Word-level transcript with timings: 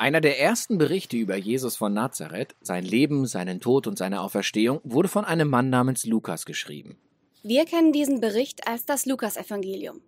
Einer 0.00 0.20
der 0.20 0.38
ersten 0.38 0.78
Berichte 0.78 1.16
über 1.16 1.34
Jesus 1.34 1.74
von 1.74 1.92
Nazareth, 1.92 2.54
sein 2.60 2.84
Leben, 2.84 3.26
seinen 3.26 3.60
Tod 3.60 3.88
und 3.88 3.98
seine 3.98 4.20
Auferstehung, 4.20 4.80
wurde 4.84 5.08
von 5.08 5.24
einem 5.24 5.50
Mann 5.50 5.70
namens 5.70 6.06
Lukas 6.06 6.46
geschrieben. 6.46 6.96
Wir 7.42 7.64
kennen 7.64 7.92
diesen 7.92 8.20
Bericht 8.20 8.68
als 8.68 8.86
das 8.86 9.06
Lukasevangelium. 9.06 10.00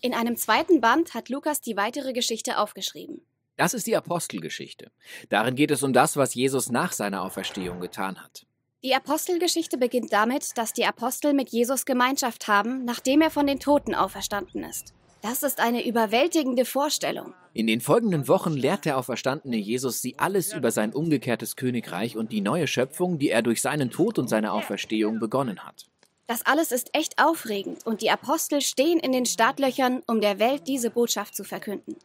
In 0.00 0.14
einem 0.14 0.36
zweiten 0.36 0.80
Band 0.80 1.14
hat 1.14 1.28
Lukas 1.28 1.60
die 1.60 1.76
weitere 1.76 2.12
Geschichte 2.12 2.58
aufgeschrieben. 2.58 3.20
Das 3.56 3.72
ist 3.72 3.86
die 3.86 3.94
Apostelgeschichte. 3.94 4.90
Darin 5.28 5.54
geht 5.54 5.70
es 5.70 5.84
um 5.84 5.92
das, 5.92 6.16
was 6.16 6.34
Jesus 6.34 6.68
nach 6.70 6.90
seiner 6.90 7.22
Auferstehung 7.22 7.78
getan 7.78 8.20
hat. 8.20 8.46
Die 8.82 8.96
Apostelgeschichte 8.96 9.78
beginnt 9.78 10.12
damit, 10.12 10.58
dass 10.58 10.72
die 10.72 10.86
Apostel 10.86 11.34
mit 11.34 11.50
Jesus 11.50 11.84
Gemeinschaft 11.84 12.48
haben, 12.48 12.84
nachdem 12.84 13.20
er 13.20 13.30
von 13.30 13.46
den 13.46 13.60
Toten 13.60 13.94
auferstanden 13.94 14.64
ist. 14.64 14.92
Das 15.28 15.42
ist 15.42 15.58
eine 15.58 15.84
überwältigende 15.84 16.64
Vorstellung. 16.64 17.34
In 17.52 17.66
den 17.66 17.80
folgenden 17.80 18.28
Wochen 18.28 18.52
lehrt 18.52 18.84
der 18.84 18.96
auferstandene 18.96 19.56
Jesus 19.56 20.00
sie 20.00 20.16
alles 20.20 20.52
über 20.52 20.70
sein 20.70 20.92
umgekehrtes 20.92 21.56
Königreich 21.56 22.16
und 22.16 22.30
die 22.30 22.40
neue 22.40 22.68
Schöpfung, 22.68 23.18
die 23.18 23.30
er 23.30 23.42
durch 23.42 23.60
seinen 23.60 23.90
Tod 23.90 24.20
und 24.20 24.28
seine 24.28 24.52
Auferstehung 24.52 25.18
begonnen 25.18 25.64
hat. 25.64 25.86
Das 26.28 26.46
alles 26.46 26.70
ist 26.70 26.90
echt 26.92 27.20
aufregend 27.20 27.84
und 27.84 28.02
die 28.02 28.10
Apostel 28.12 28.60
stehen 28.60 29.00
in 29.00 29.10
den 29.10 29.26
Startlöchern, 29.26 30.04
um 30.06 30.20
der 30.20 30.38
Welt 30.38 30.68
diese 30.68 30.90
Botschaft 30.90 31.34
zu 31.34 31.42
verkünden. 31.42 31.96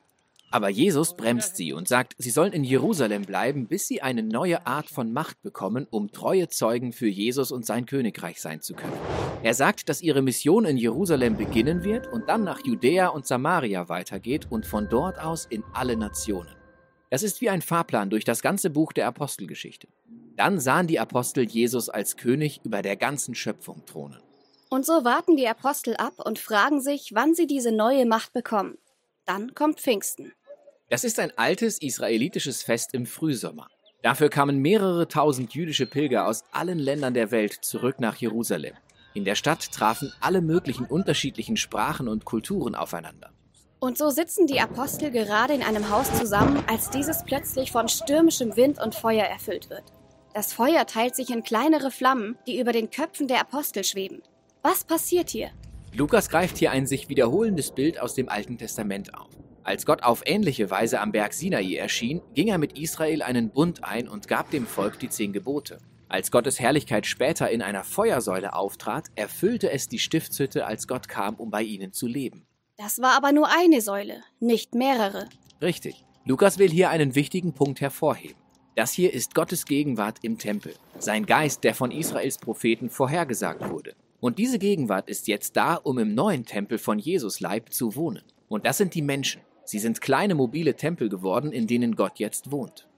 Aber 0.51 0.69
Jesus 0.69 1.15
bremst 1.15 1.55
sie 1.55 1.71
und 1.71 1.87
sagt, 1.87 2.13
sie 2.17 2.29
sollen 2.29 2.51
in 2.51 2.65
Jerusalem 2.65 3.23
bleiben, 3.23 3.67
bis 3.67 3.87
sie 3.87 4.01
eine 4.01 4.21
neue 4.21 4.67
Art 4.67 4.89
von 4.89 5.13
Macht 5.13 5.41
bekommen, 5.41 5.87
um 5.89 6.11
treue 6.11 6.49
Zeugen 6.49 6.91
für 6.91 7.07
Jesus 7.07 7.53
und 7.53 7.65
sein 7.65 7.85
Königreich 7.85 8.41
sein 8.41 8.61
zu 8.61 8.73
können. 8.73 8.91
Er 9.43 9.53
sagt, 9.53 9.87
dass 9.87 10.01
ihre 10.01 10.21
Mission 10.21 10.65
in 10.65 10.75
Jerusalem 10.75 11.37
beginnen 11.37 11.85
wird 11.85 12.11
und 12.11 12.27
dann 12.27 12.43
nach 12.43 12.65
Judäa 12.65 13.07
und 13.07 13.25
Samaria 13.25 13.87
weitergeht 13.87 14.47
und 14.49 14.65
von 14.65 14.89
dort 14.89 15.19
aus 15.19 15.45
in 15.45 15.63
alle 15.73 15.95
Nationen. 15.95 16.53
Das 17.09 17.23
ist 17.23 17.39
wie 17.39 17.49
ein 17.49 17.61
Fahrplan 17.61 18.09
durch 18.09 18.25
das 18.25 18.41
ganze 18.41 18.69
Buch 18.69 18.91
der 18.91 19.07
Apostelgeschichte. 19.07 19.87
Dann 20.35 20.59
sahen 20.59 20.87
die 20.87 20.99
Apostel 20.99 21.45
Jesus 21.45 21.89
als 21.89 22.17
König 22.17 22.59
über 22.63 22.81
der 22.81 22.97
ganzen 22.97 23.35
Schöpfung 23.35 23.85
thronen. 23.85 24.19
Und 24.69 24.85
so 24.85 25.03
warten 25.03 25.37
die 25.37 25.47
Apostel 25.47 25.95
ab 25.95 26.13
und 26.17 26.39
fragen 26.39 26.81
sich, 26.81 27.11
wann 27.13 27.35
sie 27.35 27.47
diese 27.47 27.71
neue 27.71 28.05
Macht 28.05 28.31
bekommen. 28.33 28.77
Dann 29.25 29.53
kommt 29.53 29.79
Pfingsten. 29.79 30.33
Das 30.91 31.05
ist 31.05 31.21
ein 31.21 31.31
altes 31.37 31.81
israelitisches 31.81 32.63
Fest 32.63 32.93
im 32.93 33.05
Frühsommer. 33.05 33.69
Dafür 34.01 34.27
kamen 34.27 34.57
mehrere 34.57 35.07
tausend 35.07 35.53
jüdische 35.53 35.85
Pilger 35.85 36.27
aus 36.27 36.43
allen 36.51 36.79
Ländern 36.79 37.13
der 37.13 37.31
Welt 37.31 37.53
zurück 37.61 38.01
nach 38.01 38.17
Jerusalem. 38.17 38.73
In 39.13 39.23
der 39.23 39.35
Stadt 39.35 39.71
trafen 39.71 40.11
alle 40.19 40.41
möglichen 40.41 40.85
unterschiedlichen 40.85 41.55
Sprachen 41.55 42.09
und 42.09 42.25
Kulturen 42.25 42.75
aufeinander. 42.75 43.31
Und 43.79 43.97
so 43.97 44.09
sitzen 44.09 44.47
die 44.47 44.59
Apostel 44.59 45.11
gerade 45.11 45.53
in 45.53 45.63
einem 45.63 45.89
Haus 45.89 46.11
zusammen, 46.19 46.61
als 46.67 46.89
dieses 46.89 47.23
plötzlich 47.23 47.71
von 47.71 47.87
stürmischem 47.87 48.57
Wind 48.57 48.77
und 48.77 48.93
Feuer 48.93 49.23
erfüllt 49.23 49.69
wird. 49.69 49.93
Das 50.33 50.51
Feuer 50.51 50.85
teilt 50.85 51.15
sich 51.15 51.29
in 51.29 51.43
kleinere 51.43 51.91
Flammen, 51.91 52.37
die 52.47 52.59
über 52.59 52.73
den 52.73 52.91
Köpfen 52.91 53.29
der 53.29 53.39
Apostel 53.39 53.85
schweben. 53.85 54.23
Was 54.61 54.83
passiert 54.83 55.29
hier? 55.29 55.51
Lukas 55.93 56.27
greift 56.27 56.57
hier 56.57 56.71
ein 56.71 56.85
sich 56.85 57.07
wiederholendes 57.07 57.71
Bild 57.71 57.97
aus 57.97 58.13
dem 58.13 58.27
Alten 58.27 58.57
Testament 58.57 59.13
auf. 59.13 59.40
Als 59.63 59.85
Gott 59.85 60.01
auf 60.01 60.23
ähnliche 60.25 60.71
Weise 60.71 60.99
am 60.99 61.11
Berg 61.11 61.33
Sinai 61.33 61.75
erschien, 61.75 62.21
ging 62.33 62.47
er 62.47 62.57
mit 62.57 62.79
Israel 62.79 63.21
einen 63.21 63.51
Bund 63.51 63.83
ein 63.83 64.07
und 64.07 64.27
gab 64.27 64.49
dem 64.49 64.65
Volk 64.65 64.97
die 64.99 65.09
zehn 65.09 65.33
Gebote. 65.33 65.77
Als 66.09 66.31
Gottes 66.31 66.59
Herrlichkeit 66.59 67.05
später 67.05 67.49
in 67.49 67.61
einer 67.61 67.83
Feuersäule 67.83 68.53
auftrat, 68.53 69.05
erfüllte 69.15 69.71
es 69.71 69.87
die 69.87 69.99
Stiftshütte, 69.99 70.65
als 70.65 70.87
Gott 70.87 71.07
kam, 71.07 71.35
um 71.35 71.51
bei 71.51 71.61
ihnen 71.61 71.93
zu 71.93 72.07
leben. 72.07 72.45
Das 72.75 72.99
war 73.01 73.15
aber 73.15 73.31
nur 73.31 73.47
eine 73.49 73.81
Säule, 73.81 74.23
nicht 74.39 74.73
mehrere. 74.73 75.29
Richtig. 75.61 76.03
Lukas 76.25 76.57
will 76.57 76.69
hier 76.69 76.89
einen 76.89 77.15
wichtigen 77.15 77.53
Punkt 77.53 77.81
hervorheben. 77.81 78.35
Das 78.75 78.91
hier 78.91 79.13
ist 79.13 79.35
Gottes 79.35 79.65
Gegenwart 79.65 80.17
im 80.21 80.37
Tempel, 80.37 80.73
sein 80.97 81.25
Geist, 81.25 81.63
der 81.63 81.75
von 81.75 81.91
Israels 81.91 82.39
Propheten 82.39 82.89
vorhergesagt 82.89 83.69
wurde. 83.69 83.93
Und 84.19 84.39
diese 84.39 84.59
Gegenwart 84.59 85.09
ist 85.09 85.27
jetzt 85.27 85.55
da, 85.55 85.75
um 85.75 85.99
im 85.99 86.15
neuen 86.15 86.45
Tempel 86.45 86.77
von 86.77 86.97
Jesus 86.97 87.39
Leib 87.39 87.73
zu 87.73 87.95
wohnen. 87.95 88.23
Und 88.49 88.65
das 88.65 88.77
sind 88.77 88.95
die 88.95 89.01
Menschen. 89.01 89.41
Sie 89.71 89.79
sind 89.79 90.01
kleine 90.01 90.35
mobile 90.35 90.75
Tempel 90.75 91.07
geworden, 91.07 91.53
in 91.53 91.65
denen 91.65 91.95
Gott 91.95 92.19
jetzt 92.19 92.51
wohnt. 92.51 92.89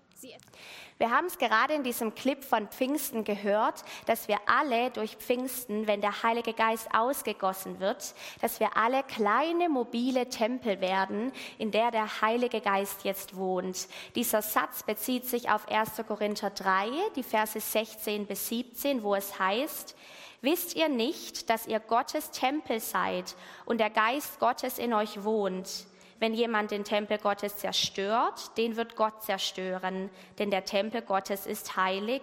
Wir 0.98 1.12
haben 1.12 1.28
es 1.28 1.38
gerade 1.38 1.74
in 1.76 1.84
diesem 1.84 2.16
Clip 2.16 2.44
von 2.44 2.68
Pfingsten 2.68 3.24
gehört, 3.24 3.84
dass 4.08 4.28
wir 4.28 4.38
alle 4.48 4.90
durch 4.90 5.18
Pfingsten, 5.18 5.86
wenn 5.86 6.02
der 6.02 6.24
Heilige 6.24 6.54
Geist 6.54 6.88
ausgegossen 6.92 7.80
wird, 7.80 8.16
dass 8.42 8.60
wir 8.60 8.76
alle 8.76 9.04
kleine 9.04 9.70
mobile 9.70 10.30
Tempel 10.30 10.82
werden, 10.82 11.32
in 11.60 11.70
der 11.70 11.92
der 11.92 12.22
Heilige 12.22 12.60
Geist 12.60 13.04
jetzt 13.04 13.36
wohnt. 13.36 13.88
Dieser 14.16 14.42
Satz 14.42 14.82
bezieht 14.82 15.26
sich 15.26 15.52
auf 15.52 15.68
1. 15.68 15.92
Korinther 16.08 16.50
3, 16.50 16.90
die 17.16 17.24
Verse 17.24 17.60
16 17.60 18.26
bis 18.26 18.50
17, 18.50 19.04
wo 19.04 19.14
es 19.14 19.38
heißt, 19.38 19.96
Wisst 20.42 20.76
ihr 20.76 20.90
nicht, 20.90 21.50
dass 21.50 21.68
ihr 21.68 21.80
Gottes 21.80 22.32
Tempel 22.32 22.82
seid 22.82 23.34
und 23.64 23.78
der 23.78 23.90
Geist 23.90 24.42
Gottes 24.42 24.78
in 24.78 24.94
euch 24.94 25.24
wohnt? 25.24 25.86
Wenn 26.24 26.34
jemand 26.34 26.72
den 26.72 26.86
Tempel 26.86 27.18
Gottes 27.18 27.58
zerstört, 27.58 28.58
den 28.58 28.78
wird 28.78 28.96
Gott 28.96 29.24
zerstören, 29.24 30.10
denn 30.40 30.52
der 30.52 30.64
Tempel 30.64 31.02
Gottes 31.02 31.46
ist 31.46 31.76
heilig 31.76 32.22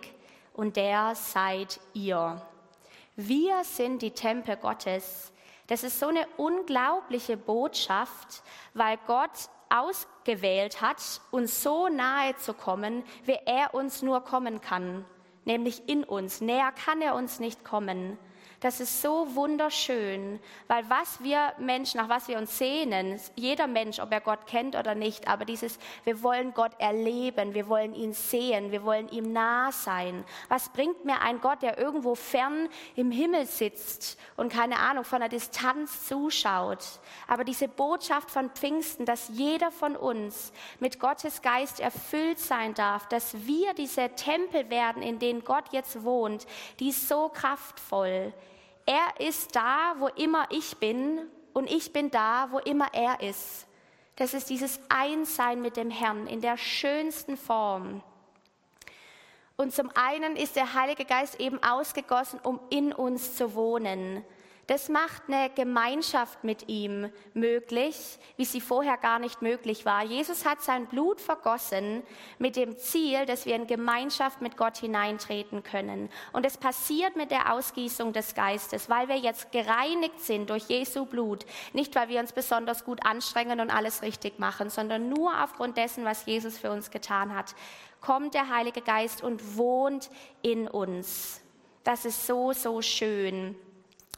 und 0.55 0.77
der 0.77 1.15
seid 1.15 1.79
ihr. 1.93 2.41
Wir 3.17 3.63
sind 3.63 4.01
die 4.01 4.13
Tempel 4.13 4.57
Gottes. 4.57 5.35
Das 5.67 5.83
ist 5.85 6.01
so 6.01 6.07
eine 6.07 6.27
unglaubliche 6.39 7.37
Botschaft, 7.37 8.43
weil 8.73 8.97
Gott 9.07 9.51
ausgewählt 9.69 10.81
hat, 10.81 11.21
uns 11.31 11.63
so 11.63 11.89
nahe 11.89 12.35
zu 12.37 12.55
kommen, 12.55 13.05
wie 13.27 13.37
er 13.45 13.75
uns 13.75 14.01
nur 14.01 14.25
kommen 14.25 14.63
kann, 14.63 15.05
nämlich 15.45 15.91
in 15.91 16.05
uns. 16.05 16.41
Näher 16.41 16.73
kann 16.73 17.03
er 17.03 17.15
uns 17.15 17.39
nicht 17.39 17.67
kommen. 17.67 18.17
Das 18.61 18.79
ist 18.79 19.01
so 19.01 19.35
wunderschön, 19.35 20.39
weil 20.69 20.85
was 20.91 21.23
wir 21.23 21.55
Menschen, 21.57 21.99
nach 21.99 22.11
was 22.11 22.29
wir 22.29 22.37
uns 22.37 22.59
sehnen, 22.59 23.19
jeder 23.35 23.67
Mensch, 23.67 23.99
ob 24.01 24.13
er 24.13 24.21
Gott 24.21 24.47
kennt 24.47 24.77
oder 24.77 24.95
nicht, 24.95 25.29
aber 25.29 25.47
dieses, 25.47 25.79
wir 26.05 26.23
wollen 26.23 26.53
Gott 26.53 26.73
erleben, 26.77 27.55
wir 27.55 27.69
wollen 27.69 27.95
ihn 27.95 28.13
sehen, 28.13 28.71
wir 28.71 28.85
wollen 28.85 29.09
ihm 29.09 29.33
nah 29.33 29.73
sein. 29.73 30.27
Was 30.51 30.69
bringt 30.69 31.07
mir 31.07 31.23
ein 31.23 31.41
Gott, 31.41 31.63
der 31.63 31.79
irgendwo 31.79 32.15
fern 32.15 32.69
im 32.97 33.11
Himmel 33.11 33.47
sitzt 33.47 34.19
und 34.37 34.53
keine 34.53 34.77
Ahnung, 34.77 35.05
von 35.05 35.21
der 35.21 35.31
Distanz 35.31 36.07
zuschaut? 36.07 36.85
Aber 37.29 37.45
diese 37.45 37.67
Botschaft 37.67 38.31
von 38.31 38.51
Pfingsten, 38.51 39.07
dass 39.07 39.31
jeder 39.33 39.71
von 39.71 39.97
uns 39.97 40.53
mit 40.81 41.01
Gottes 41.01 41.41
Geist 41.41 41.81
erfüllt 41.81 42.39
sein 42.39 42.75
darf, 42.75 43.09
dass 43.09 43.47
wir 43.47 43.73
diese 43.73 44.11
Tempel 44.11 44.69
werden, 44.69 45.03
in 45.03 45.19
denen 45.19 45.45
Gott 45.45 45.65
jetzt 45.73 46.05
wohnt, 46.05 46.47
die 46.79 46.91
ist 46.91 47.09
so 47.09 47.31
kraftvoll. 47.31 48.35
Er 48.91 49.25
ist 49.25 49.55
da, 49.55 49.95
wo 49.99 50.09
immer 50.09 50.49
ich 50.51 50.79
bin 50.79 51.21
und 51.53 51.71
ich 51.71 51.93
bin 51.93 52.11
da, 52.11 52.49
wo 52.51 52.59
immer 52.59 52.93
er 52.93 53.21
ist. 53.21 53.69
Das 54.17 54.35
ist 54.35 54.51
dieses 54.51 54.81
Einssein 54.89 55.63
mit 55.63 55.77
dem 55.77 55.93
Herrn 55.93 56.27
in 56.27 56.41
der 56.41 56.57
schönsten 56.57 57.37
Form. 57.37 58.03
Und 59.57 59.73
zum 59.73 59.93
einen 59.95 60.35
ist 60.35 60.57
der 60.57 60.75
Heilige 60.75 61.05
Geist 61.05 61.39
eben 61.39 61.63
ausgegossen, 61.63 62.41
um 62.43 62.59
in 62.71 62.93
uns 62.93 63.37
zu 63.37 63.55
wohnen. 63.55 64.25
Das 64.71 64.89
macht 64.89 65.25
eine 65.27 65.51
Gemeinschaft 65.51 66.45
mit 66.45 66.69
ihm 66.69 67.11
möglich, 67.35 68.21
wie 68.37 68.45
sie 68.45 68.61
vorher 68.61 68.97
gar 68.99 69.19
nicht 69.19 69.43
möglich 69.43 69.85
war. 69.85 70.05
Jesus 70.05 70.47
hat 70.47 70.63
sein 70.63 70.87
Blut 70.87 71.21
vergossen 71.21 72.05
mit 72.39 72.55
dem 72.55 72.79
Ziel, 72.79 73.27
dass 73.27 73.47
wir 73.47 73.57
in 73.57 73.67
Gemeinschaft 73.67 74.41
mit 74.41 74.57
Gott 74.57 74.77
hineintreten 74.77 75.65
können. 75.65 76.09
Und 76.33 76.47
es 76.47 76.57
passiert 76.57 77.17
mit 77.17 77.33
der 77.33 77.53
Ausgießung 77.53 78.13
des 78.13 78.37
Geistes, 78.37 78.89
weil 78.89 79.09
wir 79.09 79.17
jetzt 79.17 79.51
gereinigt 79.51 80.21
sind 80.21 80.51
durch 80.51 80.69
Jesu 80.69 81.05
Blut. 81.05 81.47
Nicht, 81.73 81.97
weil 81.97 82.09
wir 82.09 82.21
uns 82.21 82.33
besonders 82.33 82.85
gut 82.85 83.05
anstrengen 83.05 83.59
und 83.59 83.71
alles 83.71 84.03
richtig 84.03 84.39
machen, 84.39 84.71
sondern 84.71 85.09
nur 85.09 85.43
aufgrund 85.43 85.79
dessen, 85.79 86.05
was 86.05 86.27
Jesus 86.27 86.57
für 86.57 86.71
uns 86.71 86.93
getan 86.93 87.35
hat, 87.35 87.57
kommt 88.01 88.35
der 88.35 88.49
Heilige 88.49 88.83
Geist 88.83 89.25
und 89.25 89.57
wohnt 89.57 90.11
in 90.43 90.69
uns. 90.69 91.41
Das 91.83 92.05
ist 92.05 92.25
so, 92.25 92.53
so 92.53 92.81
schön. 92.83 93.57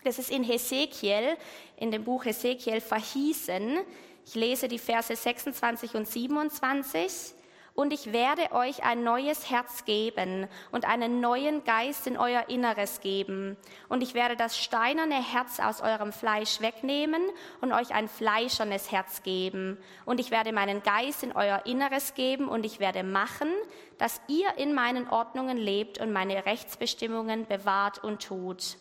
Das 0.05 0.19
ist 0.19 0.31
in 0.31 0.43
Hesekiel, 0.43 1.37
in 1.77 1.91
dem 1.91 2.05
Buch 2.05 2.25
Hesekiel 2.25 2.81
verhießen. 2.81 3.79
Ich 4.27 4.35
lese 4.35 4.69
die 4.69 4.79
Verse 4.79 5.15
26 5.15 5.95
und 5.95 6.09
27. 6.09 7.35
Und 7.75 7.93
ich 7.93 8.13
werde 8.13 8.53
euch 8.53 8.85
ein 8.85 9.03
neues 9.03 9.49
Herz 9.49 9.87
geben 9.87 10.47
und 10.73 10.87
einen 10.87 11.21
neuen 11.21 11.65
Geist 11.65 12.07
in 12.07 12.19
euer 12.19 12.51
Inneres 12.51 13.01
geben. 13.01 13.57
Und 13.89 14.03
ich 14.03 14.13
werde 14.13 14.37
das 14.37 14.59
steinerne 14.59 15.23
Herz 15.23 15.59
aus 15.59 15.81
eurem 15.81 16.13
Fleisch 16.13 16.61
wegnehmen 16.61 17.23
und 17.63 17.73
euch 17.73 17.95
ein 17.95 18.09
fleischernes 18.09 18.93
Herz 18.93 19.23
geben. 19.23 19.79
Und 20.05 20.21
ich 20.21 20.31
werde 20.31 20.53
meinen 20.53 20.83
Geist 20.83 21.23
in 21.23 21.33
euer 21.33 21.65
Inneres 21.65 22.13
geben 22.13 22.49
und 22.49 22.67
ich 22.67 22.79
werde 22.79 23.05
machen, 23.05 23.49
dass 23.97 24.21
ihr 24.29 24.59
in 24.59 24.75
meinen 24.75 25.09
Ordnungen 25.09 25.57
lebt 25.57 25.99
und 25.99 26.13
meine 26.13 26.45
Rechtsbestimmungen 26.45 27.47
bewahrt 27.47 28.05
und 28.05 28.23
tut. 28.23 28.77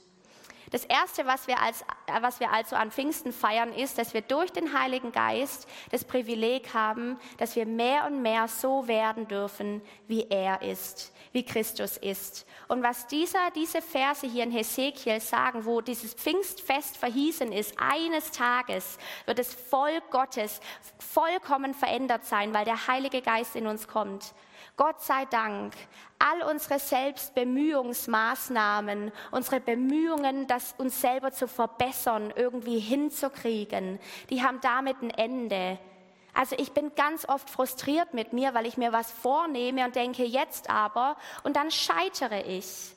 Das 0.72 0.86
Erste, 0.86 1.26
was 1.26 1.48
wir, 1.48 1.62
als, 1.62 1.84
was 2.22 2.40
wir 2.40 2.52
also 2.52 2.78
an 2.78 2.92
Pfingsten 2.92 3.34
feiern, 3.34 3.74
ist, 3.74 3.98
dass 3.98 4.14
wir 4.14 4.22
durch 4.22 4.52
den 4.52 4.78
Heiligen 4.78 5.12
Geist 5.12 5.68
das 5.92 6.06
Privileg 6.06 6.74
haben, 6.74 7.20
dass 7.38 7.58
wir 7.58 7.66
mehr 7.66 8.06
und 8.06 8.22
mehr 8.22 8.48
so 8.48 8.88
werden 8.88 9.28
dürfen, 9.28 9.82
wie 10.08 10.28
er 10.30 10.62
ist, 10.62 11.12
wie 11.34 11.44
Christus 11.44 11.98
ist. 11.98 12.48
Und 12.70 12.84
was 12.84 13.06
dieser, 13.08 13.52
diese 13.54 13.82
Verse 13.82 14.26
hier 14.26 14.46
in 14.46 14.52
Hesekiel 14.52 15.20
sagen, 15.20 15.66
wo 15.66 15.82
dieses 15.82 16.14
Pfingstfest 16.14 16.96
verhießen 16.96 17.52
ist, 17.52 17.76
eines 17.78 18.32
Tages 18.32 18.98
wird 19.26 19.40
das 19.40 19.54
Volk 19.54 20.10
Gottes 20.10 20.62
vollkommen 21.00 21.74
verändert 21.74 22.26
sein, 22.26 22.54
weil 22.54 22.64
der 22.64 22.88
Heilige 22.88 23.22
Geist 23.22 23.58
in 23.58 23.68
uns 23.68 23.90
kommt. 23.90 24.34
Gott 24.82 25.02
sei 25.04 25.26
Dank, 25.26 25.74
all 26.18 26.42
unsere 26.50 26.80
Selbstbemühungsmaßnahmen, 26.80 29.12
unsere 29.30 29.60
Bemühungen, 29.60 30.48
das 30.48 30.74
uns 30.80 31.00
selber 31.00 31.32
zu 31.32 31.48
verbessern, 31.48 32.34
irgendwie 32.36 32.80
hinzukriegen, 32.80 34.00
die 34.32 34.42
haben 34.42 34.60
damit 34.62 35.00
ein 35.04 35.12
Ende. 35.12 35.78
Also 36.34 36.56
ich 36.58 36.72
bin 36.72 36.96
ganz 36.96 37.30
oft 37.30 37.48
frustriert 37.48 38.16
mit 38.16 38.34
mir, 38.34 38.56
weil 38.56 38.66
ich 38.66 38.76
mir 38.76 38.92
was 38.92 39.12
vornehme 39.12 39.86
und 39.86 39.96
denke, 39.96 40.26
jetzt 40.26 40.68
aber, 40.68 41.16
und 41.44 41.58
dann 41.58 41.70
scheitere 41.70 42.42
ich. 42.48 42.96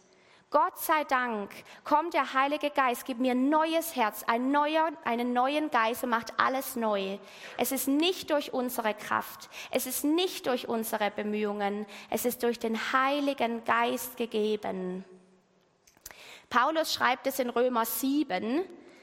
Gott 0.55 0.79
sei 0.79 1.03
Dank 1.03 1.51
kommt 1.83 2.15
der 2.15 2.33
Heilige 2.33 2.71
Geist, 2.71 3.07
gibt 3.07 3.19
mir 3.19 3.33
ein 3.33 3.49
neues 3.49 3.97
Herz, 3.97 4.23
ein 4.29 4.53
neuer, 4.53 4.93
einen 5.05 5.33
neuen 5.33 5.69
Geist 5.69 6.05
und 6.05 6.11
macht 6.11 6.33
alles 6.39 6.77
neu. 6.77 7.19
Es 7.59 7.73
ist 7.73 7.89
nicht 7.89 8.31
durch 8.31 8.53
unsere 8.53 8.95
Kraft, 8.95 9.51
es 9.73 9.87
ist 9.87 10.05
nicht 10.05 10.47
durch 10.47 10.69
unsere 10.69 11.11
Bemühungen, 11.11 11.87
es 12.09 12.25
ist 12.25 12.45
durch 12.45 12.61
den 12.61 12.79
Heiligen 12.93 13.65
Geist 13.65 14.17
gegeben. 14.17 15.05
Paulus 16.51 16.95
schreibt 16.95 17.27
es 17.27 17.41
in 17.41 17.51
Römer 17.51 17.85
7, 17.85 18.63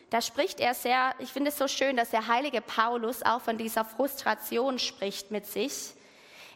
da 0.09 0.21
spricht 0.21 0.61
er 0.61 0.73
sehr, 0.73 1.13
ich 1.19 1.33
finde 1.33 1.49
es 1.49 1.57
so 1.57 1.67
schön, 1.67 1.97
dass 1.97 2.11
der 2.11 2.27
heilige 2.27 2.61
Paulus 2.61 3.23
auch 3.23 3.41
von 3.41 3.57
dieser 3.57 3.83
Frustration 3.83 4.79
spricht 4.79 5.31
mit 5.31 5.45
sich. 5.45 5.95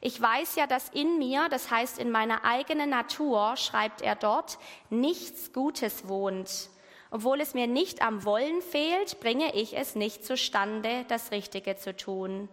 Ich 0.06 0.22
weiß 0.22 0.56
ja, 0.58 0.68
dass 0.68 0.90
in 0.90 1.18
mir, 1.18 1.50
das 1.50 1.72
heißt 1.72 1.98
in 1.98 2.12
meiner 2.12 2.46
eigenen 2.46 2.92
Natur, 2.92 3.58
schreibt 3.58 4.04
er 4.04 4.14
dort, 4.14 4.60
nichts 4.92 5.52
Gutes 5.52 6.08
wohnt. 6.08 6.70
Obwohl 7.10 7.42
es 7.42 7.56
mir 7.56 7.66
nicht 7.66 8.04
am 8.04 8.24
Wollen 8.24 8.62
fehlt, 8.62 9.20
bringe 9.20 9.56
ich 9.56 9.76
es 9.76 9.96
nicht 9.96 10.24
zustande, 10.24 11.06
das 11.08 11.32
Richtige 11.32 11.76
zu 11.78 11.98
tun. 11.98 12.50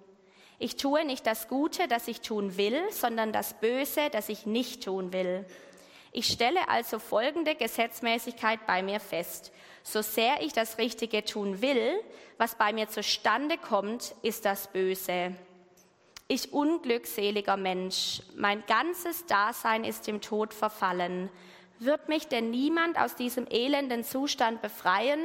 Ich 0.59 0.77
tue 0.77 1.05
nicht 1.05 1.27
das 1.27 1.47
Gute, 1.47 1.89
das 1.89 2.09
ich 2.09 2.23
tun 2.23 2.57
will, 2.57 2.81
sondern 2.91 3.35
das 3.35 3.53
Böse, 3.61 4.09
das 4.11 4.31
ich 4.31 4.47
nicht 4.47 4.85
tun 4.85 5.13
will. 5.13 5.45
Ich 6.11 6.29
stelle 6.29 6.71
also 6.71 6.99
folgende 6.99 7.55
Gesetzmäßigkeit 7.55 8.67
bei 8.67 8.83
mir 8.83 8.99
fest. 8.99 9.53
So 9.83 10.01
sehr 10.01 10.41
ich 10.41 10.55
das 10.55 10.79
Richtige 10.79 11.23
tun 11.23 11.61
will, 11.61 12.03
was 12.39 12.55
bei 12.55 12.73
mir 12.73 12.89
zustande 12.89 13.59
kommt, 13.59 14.15
ist 14.23 14.47
das 14.47 14.69
Böse. 14.69 15.35
Ich 16.35 16.55
unglückseliger 16.55 17.59
Mensch, 17.59 18.23
mein 18.35 18.65
ganzes 18.65 19.27
Dasein 19.27 19.85
ist 19.85 20.07
dem 20.07 20.23
Tod 20.23 20.55
verfallen. 20.55 21.29
Wird 21.79 22.09
mich 22.09 22.27
denn 22.27 22.51
niemand 22.51 22.99
aus 22.99 23.15
diesem 23.17 23.47
elenden 23.51 24.03
Zustand 24.03 24.63
befreien? 24.63 25.21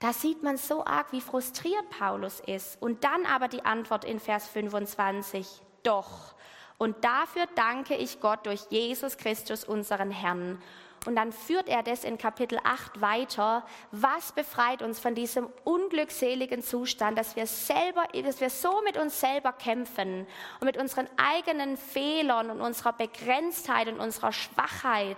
Da 0.00 0.12
sieht 0.12 0.42
man 0.42 0.56
so 0.56 0.84
arg, 0.84 1.12
wie 1.12 1.20
frustriert 1.20 1.88
Paulus 1.96 2.40
ist. 2.40 2.82
Und 2.82 3.04
dann 3.04 3.26
aber 3.26 3.46
die 3.46 3.64
Antwort 3.64 4.04
in 4.04 4.18
Vers 4.18 4.48
25. 4.48 5.46
Doch. 5.84 6.34
Und 6.78 7.04
dafür 7.04 7.46
danke 7.54 7.94
ich 7.94 8.18
Gott 8.18 8.44
durch 8.46 8.62
Jesus 8.70 9.18
Christus, 9.18 9.62
unseren 9.62 10.10
Herrn. 10.10 10.60
Und 11.08 11.16
dann 11.16 11.32
führt 11.32 11.70
er 11.70 11.82
das 11.82 12.04
in 12.04 12.18
Kapitel 12.18 12.60
8 12.64 13.00
weiter. 13.00 13.64
Was 13.92 14.32
befreit 14.32 14.82
uns 14.82 15.00
von 15.00 15.14
diesem 15.14 15.48
unglückseligen 15.64 16.62
Zustand, 16.62 17.16
dass 17.16 17.34
wir 17.34 17.46
selber, 17.46 18.04
dass 18.12 18.42
wir 18.42 18.50
so 18.50 18.82
mit 18.84 18.98
uns 18.98 19.18
selber 19.18 19.54
kämpfen 19.54 20.26
und 20.60 20.66
mit 20.66 20.76
unseren 20.76 21.08
eigenen 21.16 21.78
Fehlern 21.78 22.50
und 22.50 22.60
unserer 22.60 22.92
Begrenztheit 22.92 23.88
und 23.88 24.00
unserer 24.00 24.34
Schwachheit? 24.34 25.16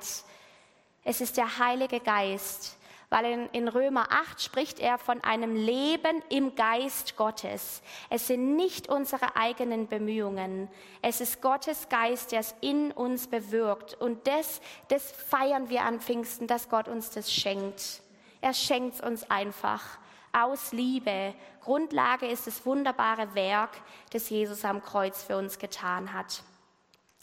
Es 1.02 1.20
ist 1.20 1.36
der 1.36 1.58
Heilige 1.58 1.98
Geist, 1.98 2.78
weil 3.10 3.24
in, 3.24 3.46
in 3.50 3.68
Römer 3.68 4.06
8 4.10 4.40
spricht 4.40 4.78
er 4.78 4.96
von 4.96 5.22
einem 5.22 5.56
Leben 5.56 6.22
im 6.30 6.54
Geist 6.54 7.16
Gottes. 7.16 7.82
Es 8.08 8.28
sind 8.28 8.56
nicht 8.56 8.88
unsere 8.88 9.36
eigenen 9.36 9.88
Bemühungen. 9.88 10.68
Es 11.02 11.20
ist 11.20 11.42
Gottes 11.42 11.88
Geist, 11.88 12.30
der 12.30 12.40
es 12.40 12.54
in 12.60 12.92
uns 12.92 13.26
bewirkt. 13.26 13.94
Und 13.94 14.26
das, 14.28 14.60
das 14.88 15.10
feiern 15.10 15.68
wir 15.68 15.82
an 15.82 16.00
Pfingsten, 16.00 16.46
dass 16.46 16.68
Gott 16.68 16.86
uns 16.88 17.10
das 17.10 17.32
schenkt. 17.32 18.00
Er 18.40 18.54
schenkt 18.54 18.94
es 18.94 19.00
uns 19.00 19.28
einfach 19.28 19.82
aus 20.32 20.72
Liebe. 20.72 21.34
Grundlage 21.62 22.26
ist 22.26 22.46
das 22.46 22.64
wunderbare 22.64 23.34
Werk, 23.34 23.70
das 24.12 24.30
Jesus 24.30 24.64
am 24.64 24.82
Kreuz 24.82 25.22
für 25.22 25.36
uns 25.36 25.58
getan 25.58 26.12
hat. 26.12 26.42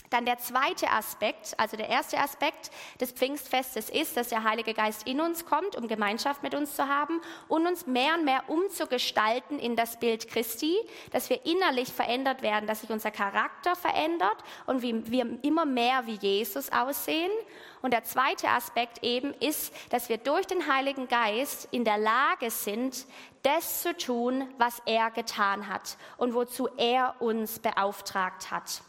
Dann 0.10 0.26
der 0.26 0.38
zweite 0.38 0.90
Aspekt, 0.90 1.54
also 1.58 1.76
der 1.76 1.90
erste 1.90 2.18
Aspekt 2.18 2.72
des 3.02 3.12
Pfingstfestes 3.12 3.90
ist, 3.90 4.16
dass 4.16 4.30
der 4.30 4.44
Heilige 4.44 4.74
Geist 4.74 5.06
in 5.06 5.20
uns 5.20 5.46
kommt, 5.46 5.76
um 5.76 5.88
Gemeinschaft 5.88 6.44
mit 6.44 6.56
uns 6.56 6.76
zu 6.76 6.88
haben 6.88 7.20
und 7.50 7.68
uns 7.68 7.88
mehr 7.88 8.16
und 8.16 8.24
mehr 8.24 8.44
umzugestalten 8.48 9.60
in 9.60 9.76
das 9.76 10.00
Bild 10.00 10.30
Christi, 10.30 10.78
dass 11.12 11.30
wir 11.30 11.46
innerlich 11.46 11.92
verändert 11.92 12.42
werden, 12.42 12.68
dass 12.68 12.82
sich 12.82 12.90
unser 12.90 13.12
Charakter 13.12 13.76
verändert 13.76 14.38
und 14.66 14.82
wir 14.82 15.44
immer 15.44 15.66
mehr 15.66 16.06
wie 16.06 16.16
Jesus 16.16 16.72
aussehen. 16.72 17.32
Und 17.82 17.92
der 17.92 18.04
zweite 18.04 18.50
Aspekt 18.50 19.04
eben 19.04 19.34
ist, 19.34 19.74
dass 19.92 20.10
wir 20.10 20.18
durch 20.18 20.48
den 20.48 20.74
Heiligen 20.74 21.08
Geist 21.08 21.68
in 21.72 21.84
der 21.84 21.98
Lage 21.98 22.50
sind, 22.50 23.06
das 23.44 23.82
zu 23.82 23.96
tun, 23.96 24.48
was 24.58 24.82
er 24.86 25.12
getan 25.12 25.68
hat 25.68 25.98
und 26.18 26.34
wozu 26.34 26.70
er 26.78 27.16
uns 27.20 27.60
beauftragt 27.60 28.52
hat. 28.52 28.82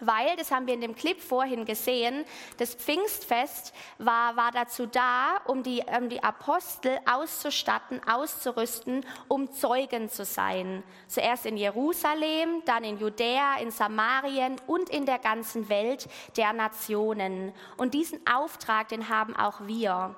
Weil, 0.00 0.36
das 0.36 0.50
haben 0.50 0.66
wir 0.66 0.74
in 0.74 0.80
dem 0.80 0.94
Clip 0.94 1.20
vorhin 1.20 1.64
gesehen, 1.64 2.24
das 2.58 2.74
Pfingstfest 2.74 3.72
war, 3.98 4.36
war 4.36 4.52
dazu 4.52 4.86
da, 4.86 5.38
um 5.46 5.62
die, 5.62 5.82
um 5.98 6.08
die 6.08 6.22
Apostel 6.22 6.98
auszustatten, 7.10 8.00
auszurüsten, 8.06 9.04
um 9.26 9.50
Zeugen 9.52 10.08
zu 10.08 10.24
sein. 10.24 10.82
Zuerst 11.08 11.46
in 11.46 11.56
Jerusalem, 11.56 12.62
dann 12.64 12.84
in 12.84 12.98
Judäa, 12.98 13.58
in 13.60 13.70
Samarien 13.70 14.56
und 14.66 14.88
in 14.90 15.06
der 15.06 15.18
ganzen 15.18 15.68
Welt 15.68 16.08
der 16.36 16.52
Nationen. 16.52 17.52
Und 17.76 17.94
diesen 17.94 18.20
Auftrag, 18.26 18.88
den 18.88 19.08
haben 19.08 19.34
auch 19.34 19.60
wir. 19.66 20.14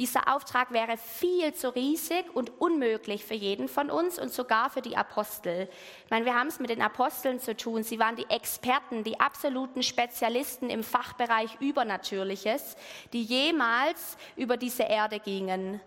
Dieser 0.00 0.34
Auftrag 0.34 0.70
wäre 0.70 0.96
viel 0.96 1.52
zu 1.52 1.74
riesig 1.74 2.24
und 2.34 2.58
unmöglich 2.58 3.22
für 3.22 3.34
jeden 3.34 3.68
von 3.68 3.90
uns 3.90 4.18
und 4.18 4.32
sogar 4.32 4.70
für 4.70 4.80
die 4.80 4.96
Apostel. 4.96 5.68
Ich 6.06 6.10
meine, 6.10 6.24
wir 6.24 6.34
haben 6.34 6.46
es 6.46 6.58
mit 6.58 6.70
den 6.70 6.80
Aposteln 6.80 7.38
zu 7.38 7.54
tun. 7.54 7.82
Sie 7.82 7.98
waren 7.98 8.16
die 8.16 8.24
Experten, 8.30 9.04
die 9.04 9.20
absoluten 9.20 9.82
Spezialisten 9.82 10.70
im 10.70 10.84
Fachbereich 10.84 11.60
Übernatürliches, 11.60 12.76
die 13.12 13.22
jemals 13.22 14.16
über 14.36 14.56
diese 14.56 14.84
Erde 14.84 15.20
gingen. 15.20 15.82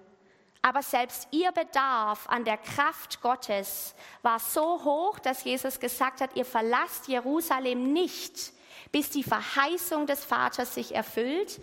Aber 0.62 0.84
selbst 0.84 1.28
ihr 1.32 1.52
Bedarf 1.52 2.30
an 2.30 2.46
der 2.46 2.58
Kraft 2.58 3.20
Gottes 3.20 3.96
war 4.22 4.38
so 4.38 4.84
hoch, 4.84 5.18
dass 5.18 5.44
Jesus 5.44 5.80
gesagt 5.80 6.22
hat, 6.22 6.36
ihr 6.36 6.46
verlasst 6.46 7.08
Jerusalem 7.08 7.92
nicht, 7.94 8.54
bis 8.92 9.10
die 9.10 9.24
Verheißung 9.24 10.06
des 10.06 10.24
Vaters 10.24 10.76
sich 10.76 10.94
erfüllt 10.94 11.60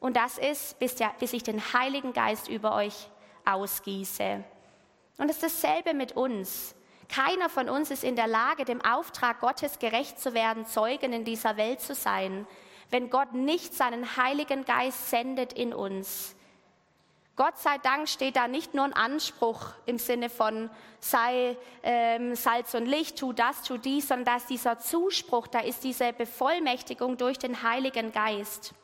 und 0.00 0.16
das 0.16 0.38
ist, 0.38 0.78
bis, 0.78 0.94
der, 0.94 1.12
bis 1.18 1.32
ich 1.32 1.42
den 1.42 1.60
Heiligen 1.72 2.12
Geist 2.12 2.48
über 2.48 2.74
euch 2.74 3.08
ausgieße. 3.44 4.44
Und 5.18 5.28
es 5.28 5.42
ist 5.42 5.64
dasselbe 5.64 5.94
mit 5.94 6.12
uns. 6.12 6.74
Keiner 7.08 7.48
von 7.48 7.68
uns 7.68 7.90
ist 7.90 8.04
in 8.04 8.16
der 8.16 8.28
Lage, 8.28 8.64
dem 8.64 8.84
Auftrag 8.84 9.40
Gottes 9.40 9.78
gerecht 9.78 10.20
zu 10.20 10.34
werden, 10.34 10.66
Zeugen 10.66 11.12
in 11.12 11.24
dieser 11.24 11.56
Welt 11.56 11.80
zu 11.80 11.94
sein, 11.94 12.46
wenn 12.90 13.10
Gott 13.10 13.32
nicht 13.32 13.74
seinen 13.74 14.16
Heiligen 14.16 14.64
Geist 14.64 15.10
sendet 15.10 15.52
in 15.52 15.74
uns. 15.74 16.36
Gott 17.34 17.58
sei 17.58 17.78
Dank 17.78 18.08
steht 18.08 18.36
da 18.36 18.48
nicht 18.48 18.74
nur 18.74 18.84
ein 18.84 18.92
Anspruch 18.92 19.68
im 19.86 19.98
Sinne 19.98 20.28
von 20.28 20.70
sei 21.00 21.56
ähm, 21.84 22.34
Salz 22.34 22.74
und 22.74 22.86
Licht, 22.86 23.16
tu 23.16 23.32
das, 23.32 23.62
tu 23.62 23.78
dies, 23.78 24.08
sondern 24.08 24.24
da 24.24 24.36
ist 24.36 24.50
dieser 24.50 24.78
Zuspruch, 24.78 25.46
da 25.46 25.60
ist 25.60 25.84
diese 25.84 26.12
Bevollmächtigung 26.12 27.16
durch 27.16 27.38
den 27.38 27.62
Heiligen 27.62 28.10
Geist. 28.10 28.74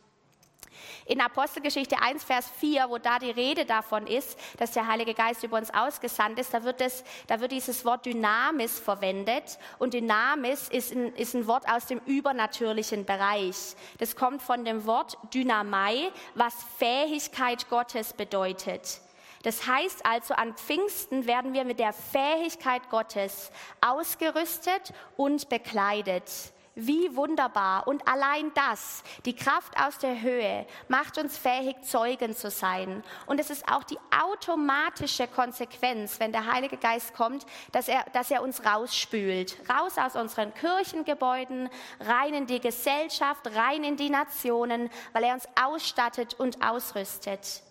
In 1.06 1.20
Apostelgeschichte 1.20 2.00
1, 2.00 2.24
Vers 2.24 2.50
4, 2.58 2.86
wo 2.88 2.98
da 2.98 3.18
die 3.18 3.30
Rede 3.30 3.64
davon 3.64 4.06
ist, 4.06 4.38
dass 4.58 4.72
der 4.72 4.86
Heilige 4.86 5.14
Geist 5.14 5.42
über 5.42 5.58
uns 5.58 5.72
ausgesandt 5.72 6.38
ist, 6.38 6.54
da 6.54 6.64
wird, 6.64 6.80
es, 6.80 7.04
da 7.26 7.40
wird 7.40 7.52
dieses 7.52 7.84
Wort 7.84 8.06
Dynamis 8.06 8.78
verwendet. 8.78 9.58
Und 9.78 9.94
Dynamis 9.94 10.68
ist 10.68 10.92
ein, 10.92 11.14
ist 11.14 11.34
ein 11.34 11.46
Wort 11.46 11.68
aus 11.70 11.86
dem 11.86 12.00
übernatürlichen 12.06 13.04
Bereich. 13.04 13.76
Das 13.98 14.16
kommt 14.16 14.42
von 14.42 14.64
dem 14.64 14.86
Wort 14.86 15.18
Dynamai, 15.32 16.10
was 16.34 16.54
Fähigkeit 16.78 17.68
Gottes 17.68 18.12
bedeutet. 18.12 19.00
Das 19.44 19.66
heißt 19.66 20.06
also, 20.06 20.32
an 20.34 20.54
Pfingsten 20.54 21.26
werden 21.26 21.52
wir 21.52 21.64
mit 21.64 21.78
der 21.78 21.92
Fähigkeit 21.92 22.88
Gottes 22.88 23.50
ausgerüstet 23.82 24.94
und 25.18 25.50
bekleidet. 25.50 26.53
Wie 26.76 27.14
wunderbar. 27.14 27.86
Und 27.86 28.06
allein 28.08 28.52
das, 28.54 29.04
die 29.24 29.36
Kraft 29.36 29.78
aus 29.78 29.98
der 29.98 30.20
Höhe, 30.20 30.66
macht 30.88 31.18
uns 31.18 31.38
fähig, 31.38 31.76
Zeugen 31.84 32.34
zu 32.34 32.50
sein. 32.50 33.04
Und 33.26 33.38
es 33.38 33.50
ist 33.50 33.68
auch 33.70 33.84
die 33.84 33.98
automatische 34.10 35.28
Konsequenz, 35.28 36.18
wenn 36.18 36.32
der 36.32 36.52
Heilige 36.52 36.76
Geist 36.76 37.14
kommt, 37.14 37.46
dass 37.70 37.86
er, 37.86 38.04
dass 38.12 38.32
er 38.32 38.42
uns 38.42 38.64
rausspült. 38.64 39.56
Raus 39.70 39.98
aus 39.98 40.16
unseren 40.16 40.52
Kirchengebäuden, 40.54 41.68
rein 42.00 42.34
in 42.34 42.46
die 42.46 42.60
Gesellschaft, 42.60 43.54
rein 43.54 43.84
in 43.84 43.96
die 43.96 44.10
Nationen, 44.10 44.90
weil 45.12 45.22
er 45.22 45.34
uns 45.34 45.46
ausstattet 45.54 46.34
und 46.34 46.60
ausrüstet. 46.60 47.62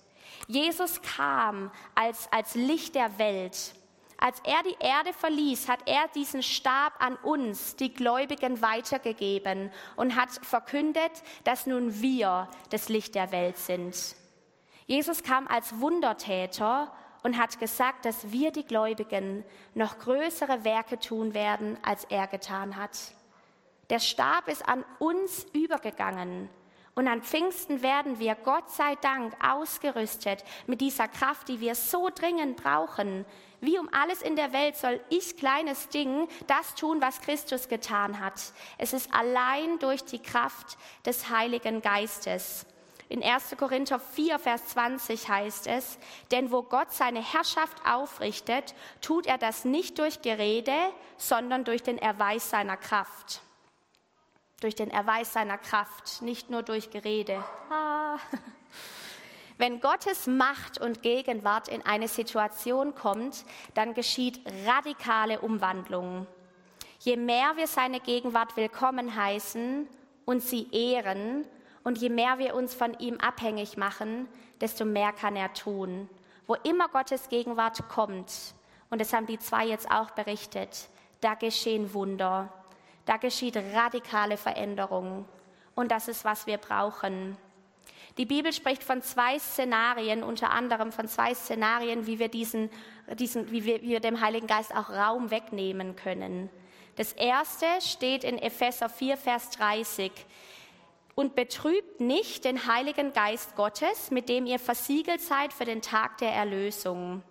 Jesus 0.47 1.01
kam 1.01 1.71
als, 1.93 2.31
als 2.31 2.55
Licht 2.55 2.95
der 2.95 3.17
Welt. 3.17 3.73
Als 4.23 4.39
er 4.45 4.63
die 4.63 4.77
Erde 4.79 5.11
verließ, 5.11 5.67
hat 5.67 5.81
er 5.85 6.07
diesen 6.15 6.43
Stab 6.43 6.93
an 6.99 7.17
uns, 7.17 7.75
die 7.75 7.93
Gläubigen, 7.93 8.61
weitergegeben 8.61 9.69
und 9.97 10.15
hat 10.15 10.29
verkündet, 10.43 11.11
dass 11.43 11.65
nun 11.65 12.01
wir 12.01 12.47
das 12.69 12.87
Licht 12.87 13.15
der 13.15 13.33
Welt 13.33 13.57
sind. 13.57 14.15
Jesus 14.85 15.23
kam 15.23 15.45
als 15.49 15.77
Wundertäter 15.81 16.89
und 17.21 17.37
hat 17.37 17.59
gesagt, 17.59 18.05
dass 18.05 18.31
wir 18.31 18.51
die 18.51 18.63
Gläubigen 18.63 19.43
noch 19.73 19.99
größere 19.99 20.63
Werke 20.63 20.99
tun 20.99 21.33
werden, 21.33 21.77
als 21.83 22.05
er 22.05 22.27
getan 22.27 22.77
hat. 22.77 22.97
Der 23.89 23.99
Stab 23.99 24.47
ist 24.47 24.65
an 24.65 24.85
uns 24.99 25.45
übergegangen. 25.51 26.47
Und 26.95 27.07
an 27.07 27.23
Pfingsten 27.23 27.81
werden 27.81 28.19
wir, 28.19 28.35
Gott 28.35 28.69
sei 28.69 28.95
Dank, 29.01 29.35
ausgerüstet 29.43 30.43
mit 30.67 30.79
dieser 30.79 31.07
Kraft, 31.07 31.47
die 31.47 31.59
wir 31.59 31.73
so 31.75 32.09
dringend 32.13 32.57
brauchen. 32.57 33.25
Wie 33.63 33.79
um 33.79 33.87
alles 33.93 34.21
in 34.21 34.35
der 34.35 34.51
Welt 34.51 34.75
soll 34.75 34.99
ich, 35.07 35.37
kleines 35.37 35.87
Ding, 35.87 36.27
das 36.47 36.75
tun, 36.75 37.01
was 37.01 37.21
Christus 37.21 37.69
getan 37.69 38.19
hat. 38.19 38.33
Es 38.77 38.91
ist 38.91 39.13
allein 39.13 39.79
durch 39.79 40.03
die 40.03 40.21
Kraft 40.21 40.77
des 41.05 41.29
Heiligen 41.29 41.81
Geistes. 41.81 42.65
In 43.07 43.23
1. 43.23 43.55
Korinther 43.57 44.01
4, 44.01 44.37
Vers 44.37 44.67
20 44.67 45.29
heißt 45.29 45.67
es, 45.67 45.97
denn 46.31 46.51
wo 46.51 46.63
Gott 46.63 46.91
seine 46.91 47.23
Herrschaft 47.23 47.77
aufrichtet, 47.85 48.75
tut 48.99 49.27
er 49.27 49.37
das 49.37 49.63
nicht 49.63 49.97
durch 49.97 50.21
Gerede, 50.21 50.75
sondern 51.15 51.63
durch 51.63 51.83
den 51.83 51.97
Erweis 51.97 52.49
seiner 52.49 52.75
Kraft 52.75 53.41
durch 54.63 54.75
den 54.75 54.91
Erweis 54.91 55.33
seiner 55.33 55.57
Kraft, 55.57 56.21
nicht 56.21 56.49
nur 56.49 56.63
durch 56.63 56.89
Gerede. 56.89 57.43
Ah. 57.69 58.17
Wenn 59.57 59.81
Gottes 59.81 60.27
Macht 60.27 60.81
und 60.81 61.01
Gegenwart 61.01 61.67
in 61.67 61.85
eine 61.85 62.07
Situation 62.07 62.95
kommt, 62.95 63.45
dann 63.73 63.93
geschieht 63.93 64.41
radikale 64.65 65.41
Umwandlung. 65.41 66.27
Je 66.99 67.17
mehr 67.17 67.55
wir 67.55 67.67
seine 67.67 67.99
Gegenwart 67.99 68.57
willkommen 68.57 69.15
heißen 69.15 69.87
und 70.25 70.41
sie 70.41 70.67
ehren 70.71 71.45
und 71.83 71.97
je 71.97 72.09
mehr 72.09 72.39
wir 72.39 72.55
uns 72.55 72.73
von 72.73 72.97
ihm 72.99 73.17
abhängig 73.19 73.77
machen, 73.77 74.27
desto 74.61 74.85
mehr 74.85 75.11
kann 75.11 75.35
er 75.35 75.53
tun. 75.53 76.09
Wo 76.47 76.55
immer 76.55 76.87
Gottes 76.89 77.29
Gegenwart 77.29 77.87
kommt, 77.89 78.31
und 78.89 79.01
das 79.01 79.13
haben 79.13 79.25
die 79.25 79.39
zwei 79.39 79.65
jetzt 79.65 79.89
auch 79.91 80.11
berichtet, 80.11 80.87
da 81.19 81.35
geschehen 81.35 81.93
Wunder. 81.93 82.51
Da 83.05 83.17
geschieht 83.17 83.57
radikale 83.57 84.37
Veränderung. 84.37 85.25
Und 85.75 85.91
das 85.91 86.07
ist, 86.07 86.23
was 86.23 86.47
wir 86.47 86.57
brauchen. 86.57 87.37
Die 88.17 88.25
Bibel 88.25 88.53
spricht 88.53 88.83
von 88.83 89.01
zwei 89.01 89.39
Szenarien, 89.39 90.23
unter 90.23 90.51
anderem 90.51 90.91
von 90.91 91.07
zwei 91.07 91.33
Szenarien, 91.33 92.05
wie 92.05 92.19
wir, 92.19 92.27
diesen, 92.27 92.69
diesen, 93.17 93.49
wie 93.51 93.65
wir, 93.65 93.81
wie 93.81 93.89
wir 93.89 93.99
dem 93.99 94.21
Heiligen 94.21 94.45
Geist 94.45 94.75
auch 94.75 94.89
Raum 94.89 95.31
wegnehmen 95.31 95.95
können. 95.95 96.49
Das 96.95 97.13
erste 97.13 97.65
steht 97.81 98.23
in 98.23 98.37
Epheser 98.37 98.87
4, 98.87 99.17
Vers 99.17 99.49
30. 99.51 100.11
Und 101.15 101.35
betrübt 101.35 102.01
nicht 102.01 102.45
den 102.45 102.67
Heiligen 102.67 103.13
Geist 103.13 103.55
Gottes, 103.55 104.11
mit 104.11 104.29
dem 104.29 104.45
ihr 104.45 104.59
versiegelt 104.59 105.21
seid 105.21 105.53
für 105.53 105.65
den 105.65 105.81
Tag 105.81 106.17
der 106.17 106.31
Erlösung. 106.31 107.23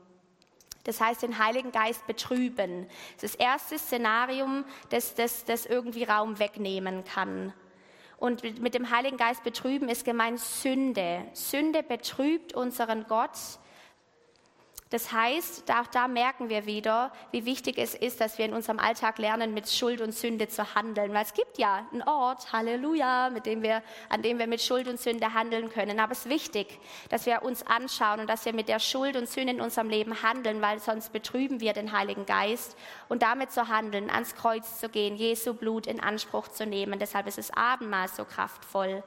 Das 0.84 1.00
heißt, 1.00 1.22
den 1.22 1.38
Heiligen 1.38 1.70
Geist 1.70 2.06
betrüben. 2.06 2.88
Das 3.14 3.24
ist 3.24 3.34
das 3.34 3.46
erste 3.46 3.78
Szenarium, 3.78 4.64
das, 4.90 5.14
das, 5.14 5.44
das 5.44 5.66
irgendwie 5.66 6.04
Raum 6.04 6.38
wegnehmen 6.38 7.04
kann. 7.04 7.52
Und 8.22 8.44
mit 8.60 8.74
dem 8.74 8.88
Heiligen 8.92 9.16
Geist 9.16 9.42
betrüben 9.42 9.88
ist 9.88 10.04
gemeint 10.04 10.38
Sünde. 10.38 11.24
Sünde 11.32 11.82
betrübt 11.82 12.54
unseren 12.54 13.04
Gott 13.08 13.36
das 14.92 15.10
heißt, 15.10 15.70
auch 15.70 15.86
da 15.86 16.06
merken 16.06 16.50
wir 16.50 16.66
wieder, 16.66 17.12
wie 17.30 17.46
wichtig 17.46 17.78
es 17.78 17.94
ist, 17.94 18.20
dass 18.20 18.36
wir 18.36 18.44
in 18.44 18.52
unserem 18.52 18.78
Alltag 18.78 19.16
lernen, 19.16 19.54
mit 19.54 19.70
Schuld 19.70 20.02
und 20.02 20.12
Sünde 20.12 20.48
zu 20.48 20.74
handeln. 20.74 21.14
Weil 21.14 21.24
es 21.24 21.32
gibt 21.32 21.56
ja 21.56 21.86
einen 21.90 22.02
Ort, 22.02 22.52
Halleluja, 22.52 23.30
mit 23.30 23.46
dem 23.46 23.62
wir, 23.62 23.82
an 24.10 24.20
dem 24.20 24.38
wir 24.38 24.46
mit 24.46 24.60
Schuld 24.60 24.88
und 24.88 25.00
Sünde 25.00 25.32
handeln 25.32 25.70
können. 25.70 25.98
Aber 25.98 26.12
es 26.12 26.26
ist 26.26 26.28
wichtig, 26.28 26.78
dass 27.08 27.24
wir 27.24 27.42
uns 27.42 27.66
anschauen 27.66 28.20
und 28.20 28.28
dass 28.28 28.44
wir 28.44 28.52
mit 28.52 28.68
der 28.68 28.80
Schuld 28.80 29.16
und 29.16 29.30
Sünde 29.30 29.54
in 29.54 29.60
unserem 29.62 29.88
Leben 29.88 30.22
handeln, 30.22 30.60
weil 30.60 30.78
sonst 30.78 31.10
betrüben 31.10 31.60
wir 31.60 31.72
den 31.72 31.92
Heiligen 31.92 32.26
Geist. 32.26 32.76
Und 33.08 33.22
damit 33.22 33.50
zu 33.50 33.68
handeln, 33.68 34.10
ans 34.10 34.34
Kreuz 34.34 34.78
zu 34.78 34.90
gehen, 34.90 35.16
Jesu 35.16 35.54
Blut 35.54 35.86
in 35.86 36.00
Anspruch 36.00 36.48
zu 36.48 36.66
nehmen. 36.66 36.98
Deshalb 36.98 37.26
ist 37.26 37.38
das 37.38 37.50
Abendmahl 37.50 38.08
so 38.08 38.26
kraftvoll. 38.26 39.02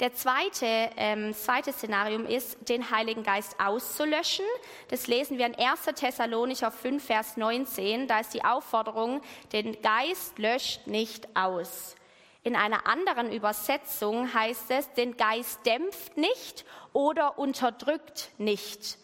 Der 0.00 0.14
zweite, 0.14 0.66
ähm, 0.96 1.34
zweite 1.34 1.72
Szenarium 1.72 2.26
ist, 2.26 2.68
den 2.68 2.90
Heiligen 2.90 3.22
Geist 3.22 3.56
auszulöschen. 3.58 4.44
Das 4.88 5.06
lesen 5.06 5.38
wir 5.38 5.46
in 5.46 5.54
1. 5.54 5.84
Thessalonicher 5.94 6.70
5, 6.70 7.04
Vers 7.04 7.36
19. 7.36 8.08
Da 8.08 8.20
ist 8.20 8.34
die 8.34 8.44
Aufforderung, 8.44 9.20
den 9.52 9.80
Geist 9.82 10.38
löscht 10.38 10.86
nicht 10.86 11.28
aus. 11.36 11.94
In 12.42 12.56
einer 12.56 12.86
anderen 12.86 13.32
Übersetzung 13.32 14.34
heißt 14.34 14.70
es, 14.70 14.92
den 14.92 15.16
Geist 15.16 15.64
dämpft 15.64 16.16
nicht 16.16 16.64
oder 16.92 17.38
unterdrückt 17.38 18.30
nicht. 18.36 18.98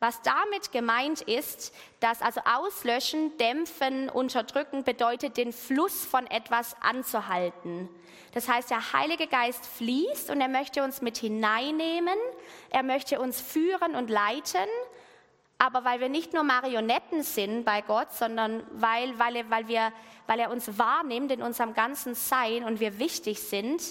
Was 0.00 0.22
damit 0.22 0.70
gemeint 0.70 1.22
ist, 1.22 1.74
dass 1.98 2.22
also 2.22 2.40
auslöschen, 2.44 3.36
dämpfen, 3.38 4.08
unterdrücken 4.08 4.84
bedeutet, 4.84 5.36
den 5.36 5.52
Fluss 5.52 6.04
von 6.04 6.26
etwas 6.28 6.76
anzuhalten. 6.80 7.88
Das 8.32 8.48
heißt, 8.48 8.70
der 8.70 8.92
Heilige 8.92 9.26
Geist 9.26 9.66
fließt 9.66 10.30
und 10.30 10.40
er 10.40 10.48
möchte 10.48 10.84
uns 10.84 11.02
mit 11.02 11.16
hineinnehmen, 11.16 12.16
er 12.70 12.84
möchte 12.84 13.18
uns 13.20 13.40
führen 13.40 13.96
und 13.96 14.10
leiten, 14.10 14.68
aber 15.58 15.84
weil 15.84 15.98
wir 15.98 16.08
nicht 16.08 16.32
nur 16.32 16.44
Marionetten 16.44 17.24
sind 17.24 17.64
bei 17.64 17.80
Gott, 17.80 18.12
sondern 18.12 18.62
weil, 18.70 19.18
weil, 19.18 19.34
er, 19.34 19.50
weil, 19.50 19.66
wir, 19.66 19.92
weil 20.28 20.38
er 20.38 20.52
uns 20.52 20.78
wahrnimmt 20.78 21.32
in 21.32 21.42
unserem 21.42 21.74
ganzen 21.74 22.14
Sein 22.14 22.62
und 22.62 22.78
wir 22.78 23.00
wichtig 23.00 23.40
sind, 23.40 23.82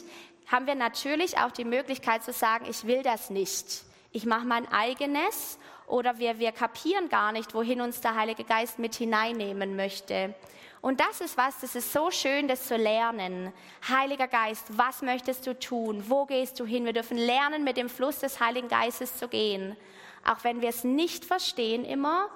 haben 0.50 0.66
wir 0.66 0.76
natürlich 0.76 1.38
auch 1.40 1.52
die 1.52 1.66
Möglichkeit 1.66 2.24
zu 2.24 2.32
sagen, 2.32 2.66
ich 2.70 2.88
will 2.88 3.04
das 3.04 3.30
nicht. 3.30 3.84
Ich 4.14 4.26
mache 4.26 4.46
mein 4.46 4.72
eigenes 4.72 5.60
oder 5.88 6.20
wir, 6.20 6.38
wir 6.38 6.51
kapieren 6.51 7.10
gar 7.10 7.32
nicht, 7.32 7.53
wohin 7.53 7.82
uns 7.82 8.01
der 8.01 8.15
Heilige 8.15 8.44
Geist 8.44 8.77
mit 8.77 8.94
hineinnehmen 8.96 9.75
möchte. 9.75 10.36
Und 10.82 11.00
das 11.00 11.22
ist 11.22 11.38
was, 11.38 11.60
das 11.62 11.75
ist 11.75 11.91
so 11.91 12.12
schön, 12.12 12.48
das 12.48 12.67
zu 12.67 12.77
lernen. 12.77 13.51
Heiliger 13.89 14.27
Geist, 14.27 14.65
was 14.77 15.01
möchtest 15.01 15.48
du 15.48 15.58
tun? 15.58 16.03
Wo 16.08 16.25
gehst 16.25 16.60
du 16.60 16.65
hin? 16.65 16.86
Wir 16.86 16.94
dürfen 16.94 17.17
lernen, 17.17 17.63
mit 17.63 17.77
dem 17.77 17.89
Fluss 17.89 18.20
des 18.20 18.39
Heiligen 18.39 18.67
Geistes 18.67 19.17
zu 19.17 19.27
gehen. 19.27 19.75
Auch 20.24 20.44
wenn 20.44 20.62
wir 20.62 20.70
es 20.70 20.84
nicht 20.84 21.25
verstehen 21.25 21.84
immer, 21.84 22.29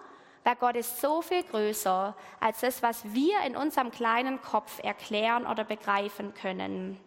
weil 0.44 0.56
Gott 0.56 0.76
ist 0.76 1.00
so 1.00 1.22
viel 1.22 1.44
größer 1.44 2.16
als 2.40 2.62
das, 2.62 2.82
was 2.82 3.14
wir 3.14 3.40
in 3.46 3.56
unserem 3.56 3.92
kleinen 3.92 4.42
Kopf 4.42 4.80
erklären 4.84 5.46
oder 5.46 5.64
begreifen 5.64 6.34
können. 6.34 7.00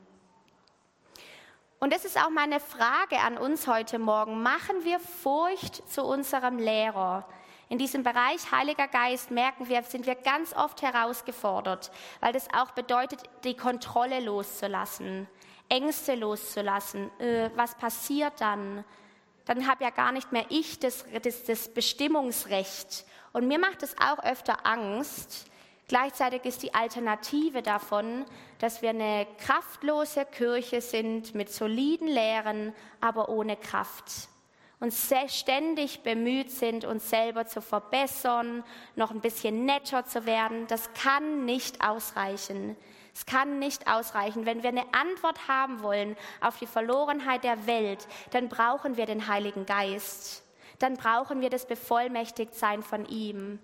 Und 1.85 1.93
das 1.93 2.07
ist 2.07 2.17
auch 2.17 2.31
meine 2.31 2.61
Frage 2.61 3.19
an 3.19 3.37
uns 3.37 3.67
heute 3.67 3.99
Morgen. 3.99 4.43
Machen 4.43 4.85
wir 4.85 4.99
Furcht 4.99 5.87
zu 5.87 6.03
unserem 6.03 6.57
Lehrer? 6.57 7.29
In 7.69 7.77
diesem 7.77 8.03
Bereich 8.03 8.51
Heiliger 8.51 8.89
Geist 8.89 9.31
merken 9.31 9.69
wir, 9.69 9.83
sind 9.83 10.07
wir 10.07 10.15
ganz 10.15 10.55
oft 10.55 10.81
herausgefordert, 10.81 11.91
weil 12.21 12.33
das 12.33 12.49
auch 12.55 12.71
bedeutet, 12.71 13.21
die 13.45 13.55
Kontrolle 13.55 14.21
loszulassen, 14.21 15.29
Ängste 15.69 16.15
loszulassen. 16.15 17.11
Äh, 17.21 17.51
was 17.55 17.75
passiert 17.75 18.41
dann? 18.41 18.83
Dann 19.45 19.69
habe 19.69 19.85
ja 19.85 19.91
gar 19.91 20.13
nicht 20.13 20.33
mehr 20.33 20.47
ich 20.49 20.81
das, 20.81 21.05
das, 21.23 21.45
das 21.45 21.69
Bestimmungsrecht. 21.69 23.05
Und 23.35 23.47
mir 23.47 23.59
macht 23.59 23.83
es 23.83 23.95
auch 24.01 24.25
öfter 24.25 24.65
Angst, 24.65 25.51
Gleichzeitig 25.87 26.45
ist 26.45 26.63
die 26.63 26.75
Alternative 26.75 27.63
davon, 27.63 28.25
dass 28.59 28.81
wir 28.81 28.91
eine 28.91 29.27
kraftlose 29.39 30.25
Kirche 30.25 30.81
sind 30.81 31.35
mit 31.35 31.53
soliden 31.53 32.09
Lehren, 32.09 32.73
aber 33.01 33.29
ohne 33.29 33.57
Kraft. 33.57 34.29
Und 34.81 34.93
ständig 34.93 36.03
bemüht 36.03 36.51
sind, 36.51 36.85
uns 36.85 37.09
selber 37.09 37.47
zu 37.47 37.61
verbessern, 37.61 38.65
noch 38.97 39.11
ein 39.11 39.21
bisschen 39.21 39.65
netter 39.65 40.05
zu 40.05 40.27
werden. 40.27 40.67
Das 40.67 40.93
kann 40.95 41.45
nicht 41.45 41.83
ausreichen. 41.83 42.77
Es 43.15 43.27
kann 43.27 43.59
nicht 43.59 43.87
ausreichen. 43.87 44.45
Wenn 44.45 44.63
wir 44.63 44.71
eine 44.71 44.93
Antwort 44.93 45.49
haben 45.49 45.83
wollen 45.83 46.17
auf 46.41 46.59
die 46.59 46.67
Verlorenheit 46.67 47.45
der 47.45 47.67
Welt, 47.67 48.07
dann 48.33 48.49
brauchen 48.49 48.97
wir 48.97 49.07
den 49.07 49.29
Heiligen 49.29 49.67
Geist. 49.67 50.43
Dann 50.81 50.97
brauchen 50.97 51.41
wir 51.41 51.51
das 51.51 51.67
Bevollmächtigtsein 51.67 52.83
von 52.83 53.07
ihm. 53.07 53.61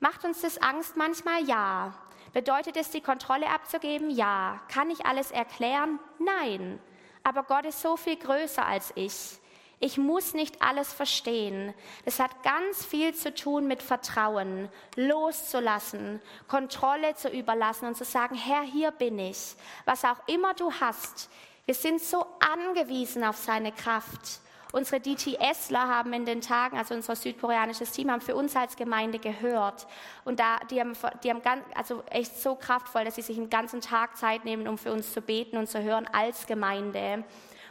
Macht 0.00 0.24
uns 0.24 0.42
das 0.42 0.58
Angst 0.58 0.96
manchmal? 0.96 1.44
Ja. 1.44 1.94
Bedeutet 2.32 2.76
es, 2.76 2.90
die 2.90 3.00
Kontrolle 3.00 3.48
abzugeben? 3.48 4.10
Ja. 4.10 4.60
Kann 4.68 4.90
ich 4.90 5.06
alles 5.06 5.30
erklären? 5.30 5.98
Nein. 6.18 6.80
Aber 7.22 7.42
Gott 7.42 7.64
ist 7.64 7.80
so 7.80 7.96
viel 7.96 8.16
größer 8.16 8.64
als 8.64 8.92
ich. 8.94 9.40
Ich 9.78 9.98
muss 9.98 10.32
nicht 10.32 10.62
alles 10.62 10.92
verstehen. 10.92 11.74
Es 12.06 12.18
hat 12.18 12.42
ganz 12.42 12.84
viel 12.84 13.14
zu 13.14 13.34
tun 13.34 13.66
mit 13.66 13.82
Vertrauen, 13.82 14.70
loszulassen, 14.96 16.22
Kontrolle 16.48 17.14
zu 17.14 17.28
überlassen 17.28 17.86
und 17.86 17.96
zu 17.96 18.04
sagen, 18.04 18.36
Herr, 18.36 18.62
hier 18.62 18.90
bin 18.90 19.18
ich. 19.18 19.54
Was 19.84 20.04
auch 20.04 20.26
immer 20.28 20.54
du 20.54 20.72
hast. 20.72 21.28
Wir 21.66 21.74
sind 21.74 22.00
so 22.00 22.24
angewiesen 22.40 23.22
auf 23.22 23.36
seine 23.36 23.72
Kraft. 23.72 24.40
Unsere 24.72 25.00
DTSler 25.00 25.88
haben 25.88 26.12
in 26.12 26.24
den 26.24 26.40
Tagen, 26.40 26.76
also 26.76 26.94
unser 26.94 27.16
südkoreanisches 27.16 27.92
Team, 27.92 28.10
haben 28.10 28.20
für 28.20 28.34
uns 28.34 28.54
als 28.56 28.76
Gemeinde 28.76 29.18
gehört. 29.18 29.86
Und 30.24 30.40
da, 30.40 30.58
die 30.70 30.80
haben, 30.80 30.92
die 31.22 31.30
haben 31.30 31.42
ganz, 31.42 31.62
also 31.74 32.02
echt 32.10 32.40
so 32.40 32.56
kraftvoll, 32.56 33.04
dass 33.04 33.14
sie 33.14 33.22
sich 33.22 33.38
einen 33.38 33.50
ganzen 33.50 33.80
Tag 33.80 34.16
Zeit 34.16 34.44
nehmen, 34.44 34.66
um 34.68 34.76
für 34.76 34.92
uns 34.92 35.12
zu 35.12 35.20
beten 35.20 35.56
und 35.56 35.68
zu 35.68 35.82
hören 35.82 36.06
als 36.12 36.46
Gemeinde. 36.46 37.24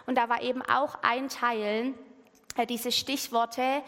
Und 0.06 0.18
da 0.18 0.30
war 0.30 0.42
eben 0.42 0.62
auch 0.62 0.98
ein 1.02 1.30
Teil, 1.30 1.94
äh, 2.58 2.66
diese 2.66 2.92
Stichworte 2.92 3.84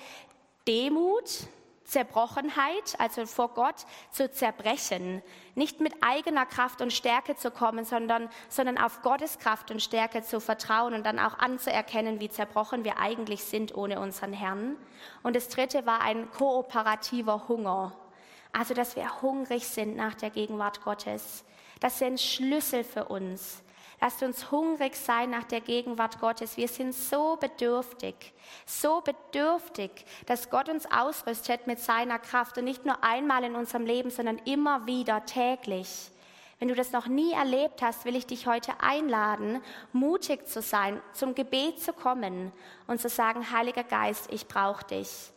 Demut, 0.68 1.48
Zerbrochenheit, 1.88 3.00
also 3.00 3.26
vor 3.26 3.54
Gott 3.54 3.86
zu 4.12 4.30
zerbrechen, 4.30 5.24
nicht 5.56 5.80
mit 5.80 5.94
eigener 6.02 6.46
Kraft 6.46 6.82
und 6.82 6.92
Stärke 6.92 7.38
zu 7.38 7.50
kommen, 7.50 7.86
sondern, 7.86 8.30
sondern 8.50 8.78
auf 8.78 9.02
Gottes 9.02 9.40
Kraft 9.40 9.72
und 9.72 9.82
Stärke 9.82 10.22
zu 10.22 10.42
vertrauen 10.42 10.94
und 10.94 11.06
dann 11.06 11.18
auch 11.18 11.40
anzuerkennen, 11.40 12.20
wie 12.20 12.30
zerbrochen 12.30 12.84
wir 12.84 13.00
eigentlich 13.00 13.44
sind 13.46 13.74
ohne 13.76 14.02
unseren 14.02 14.34
Herrn. 14.34 14.76
Und 15.24 15.36
das 15.36 15.48
dritte 15.48 15.86
war 15.86 16.02
ein 16.02 16.30
kooperativer 16.32 17.48
Hunger, 17.48 17.94
also 18.52 18.74
dass 18.74 18.98
wir 18.98 19.22
hungrig 19.22 19.66
sind 19.66 19.96
nach 19.96 20.14
der 20.14 20.30
Gegenwart 20.30 20.84
Gottes. 20.84 21.46
Das 21.80 22.00
sind 22.00 22.20
Schlüssel 22.20 22.84
für 22.84 23.06
uns. 23.06 23.64
Lasst 24.00 24.22
uns 24.22 24.52
hungrig 24.52 24.96
sein 24.96 25.32
nach 25.32 25.46
der 25.46 25.60
Gegenwart 25.60 26.20
Gottes. 26.20 26.56
Wir 26.56 26.68
sind 26.68 26.94
so 26.94 27.36
bedürftig, 27.38 28.34
so 28.66 29.02
bedürftig, 29.02 29.92
dass 30.28 30.52
Gott 30.52 30.70
uns 30.70 30.86
ausrüstet 30.92 31.66
mit 31.66 31.80
seiner 31.80 32.20
Kraft 32.20 32.58
und 32.60 32.66
nicht 32.66 32.86
nur 32.86 33.04
einmal 33.04 33.44
in 33.44 33.56
unserem 33.56 33.86
Leben, 33.86 34.12
sondern 34.12 34.38
immer 34.46 34.86
wieder 34.86 35.26
täglich. 35.26 36.12
Wenn 36.60 36.68
du 36.68 36.76
das 36.76 36.92
noch 36.92 37.08
nie 37.08 37.34
erlebt 37.34 37.82
hast, 37.82 38.06
will 38.06 38.16
ich 38.16 38.26
dich 38.26 38.48
heute 38.48 38.80
einladen, 38.82 39.62
mutig 39.94 40.48
zu 40.48 40.62
sein, 40.62 41.02
zum 41.14 41.34
Gebet 41.36 41.82
zu 41.82 41.94
kommen 41.94 42.52
und 42.88 43.00
zu 43.00 43.10
sagen, 43.10 43.52
Heiliger 43.52 43.84
Geist, 43.84 44.32
ich 44.32 44.48
brauche 44.48 44.86
dich. 44.86 45.32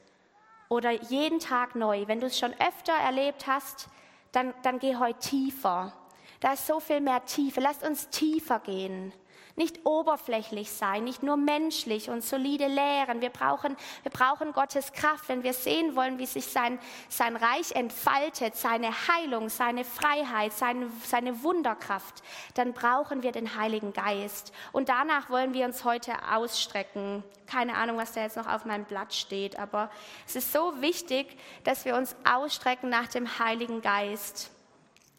Oder 0.69 0.93
jeden 0.93 1.41
Tag 1.41 1.75
neu. 1.75 2.07
Wenn 2.07 2.21
du 2.21 2.27
es 2.27 2.39
schon 2.39 2.53
öfter 2.55 2.93
erlebt 2.93 3.47
hast, 3.47 3.89
dann, 4.33 4.55
dann 4.63 4.79
geh 4.79 4.97
heute 4.97 5.19
tiefer. 5.19 5.93
Da 6.41 6.55
ist 6.55 6.67
so 6.67 6.81
viel 6.81 7.01
mehr 7.01 7.25
Tiefe. 7.27 7.61
Lasst 7.61 7.83
uns 7.83 8.09
tiefer 8.09 8.61
gehen. 8.61 9.13
Nicht 9.57 9.85
oberflächlich 9.85 10.71
sein, 10.71 11.05
nicht 11.05 11.23
nur 11.23 11.37
menschlich 11.37 12.09
und 12.09 12.25
solide 12.25 12.67
lehren. 12.67 13.21
Wir 13.21 13.29
brauchen, 13.29 13.77
wir 14.03 14.11
brauchen 14.11 14.53
Gottes 14.53 14.93
Kraft, 14.93 15.29
wenn 15.29 15.43
wir 15.43 15.53
sehen 15.53 15.97
wollen, 15.97 16.19
wie 16.19 16.25
sich 16.25 16.47
sein, 16.47 16.79
sein 17.11 17.37
Reich 17.37 17.73
entfaltet, 17.73 18.57
seine 18.57 18.91
Heilung, 19.09 19.51
seine 19.51 19.85
Freiheit, 19.85 20.53
seine, 20.55 20.89
seine 21.05 21.43
Wunderkraft. 21.43 22.23
Dann 22.55 22.73
brauchen 22.73 23.23
wir 23.23 23.33
den 23.33 23.55
Heiligen 23.57 23.93
Geist. 23.93 24.53
Und 24.73 24.89
danach 24.89 25.29
wollen 25.29 25.53
wir 25.53 25.67
uns 25.67 25.85
heute 25.85 26.13
ausstrecken. 26.33 27.23
Keine 27.47 27.75
Ahnung, 27.75 27.99
was 27.99 28.13
da 28.13 28.23
jetzt 28.23 28.37
noch 28.39 28.49
auf 28.49 28.65
meinem 28.65 28.85
Blatt 28.85 29.13
steht, 29.13 29.59
aber 29.59 29.91
es 30.27 30.37
ist 30.37 30.53
so 30.53 30.81
wichtig, 30.81 31.37
dass 31.65 31.85
wir 31.85 31.97
uns 31.97 32.17
ausstrecken 32.25 32.89
nach 32.89 33.09
dem 33.09 33.39
Heiligen 33.39 33.83
Geist. 33.83 34.51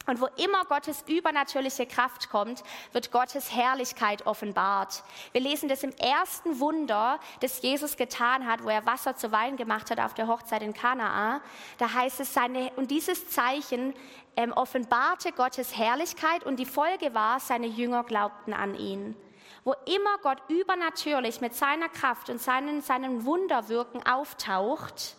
Und 0.07 0.19
wo 0.19 0.27
immer 0.37 0.65
Gottes 0.65 1.03
übernatürliche 1.07 1.85
Kraft 1.85 2.29
kommt, 2.29 2.63
wird 2.91 3.11
Gottes 3.11 3.53
Herrlichkeit 3.53 4.25
offenbart. 4.25 5.03
Wir 5.31 5.41
lesen 5.41 5.69
das 5.69 5.83
im 5.83 5.91
ersten 5.97 6.59
Wunder, 6.59 7.19
das 7.39 7.61
Jesus 7.61 7.97
getan 7.97 8.47
hat, 8.47 8.63
wo 8.63 8.69
er 8.69 8.85
Wasser 8.85 9.15
zu 9.15 9.31
Wein 9.31 9.57
gemacht 9.57 9.91
hat 9.91 9.99
auf 9.99 10.15
der 10.15 10.27
Hochzeit 10.27 10.63
in 10.63 10.73
Kanaa. 10.73 11.41
Da 11.77 11.93
heißt 11.93 12.19
es, 12.19 12.33
seine, 12.33 12.71
und 12.77 12.89
dieses 12.89 13.29
Zeichen 13.29 13.93
ähm, 14.35 14.53
offenbarte 14.53 15.31
Gottes 15.33 15.77
Herrlichkeit 15.77 16.43
und 16.45 16.57
die 16.57 16.65
Folge 16.65 17.13
war, 17.13 17.39
seine 17.39 17.67
Jünger 17.67 18.03
glaubten 18.03 18.53
an 18.53 18.75
ihn. 18.75 19.15
Wo 19.63 19.73
immer 19.85 20.17
Gott 20.23 20.41
übernatürlich 20.47 21.41
mit 21.41 21.53
seiner 21.53 21.89
Kraft 21.89 22.31
und 22.31 22.41
seinen, 22.41 22.81
seinen 22.81 23.25
Wunderwirken 23.25 24.03
auftaucht, 24.03 25.15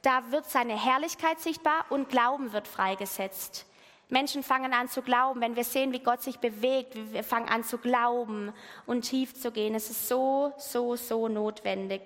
da 0.00 0.30
wird 0.30 0.48
seine 0.48 0.82
Herrlichkeit 0.82 1.40
sichtbar 1.40 1.84
und 1.90 2.08
Glauben 2.08 2.54
wird 2.54 2.68
freigesetzt. 2.68 3.67
Menschen 4.10 4.42
fangen 4.42 4.72
an 4.72 4.88
zu 4.88 5.02
glauben, 5.02 5.40
wenn 5.40 5.54
wir 5.54 5.64
sehen, 5.64 5.92
wie 5.92 5.98
Gott 5.98 6.22
sich 6.22 6.38
bewegt, 6.38 6.94
wir 7.12 7.22
fangen 7.22 7.48
an 7.48 7.62
zu 7.62 7.76
glauben 7.76 8.52
und 8.86 9.02
tief 9.02 9.34
zu 9.34 9.52
gehen. 9.52 9.74
Es 9.74 9.90
ist 9.90 10.08
so, 10.08 10.52
so, 10.56 10.96
so 10.96 11.28
notwendig. 11.28 12.02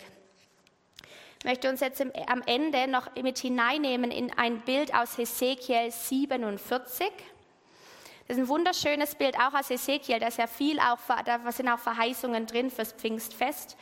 Ich 1.39 1.45
möchte 1.45 1.69
uns 1.69 1.81
jetzt 1.81 2.01
am 2.01 2.43
Ende 2.47 2.89
noch 2.89 3.15
mit 3.21 3.39
hineinnehmen 3.39 4.11
in 4.11 4.37
ein 4.37 4.61
Bild 4.61 4.95
aus 4.95 5.17
Hesekiel 5.17 5.91
47. 5.91 7.09
Das 8.29 8.37
ist 8.37 8.45
ein 8.45 8.49
wunderschönes 8.49 9.15
Bild, 9.15 9.37
auch 9.37 9.53
aus 9.55 9.69
Hesekiel. 9.71 10.21
Da 10.21 10.29
ja 10.29 10.47
viel, 10.47 10.79
auch, 10.81 10.99
da 11.25 11.51
sind 11.53 11.69
auch 11.69 11.79
Verheißungen 11.79 12.47
drin 12.47 12.71
fürs 12.71 12.93
Pfingstfest. 12.93 13.77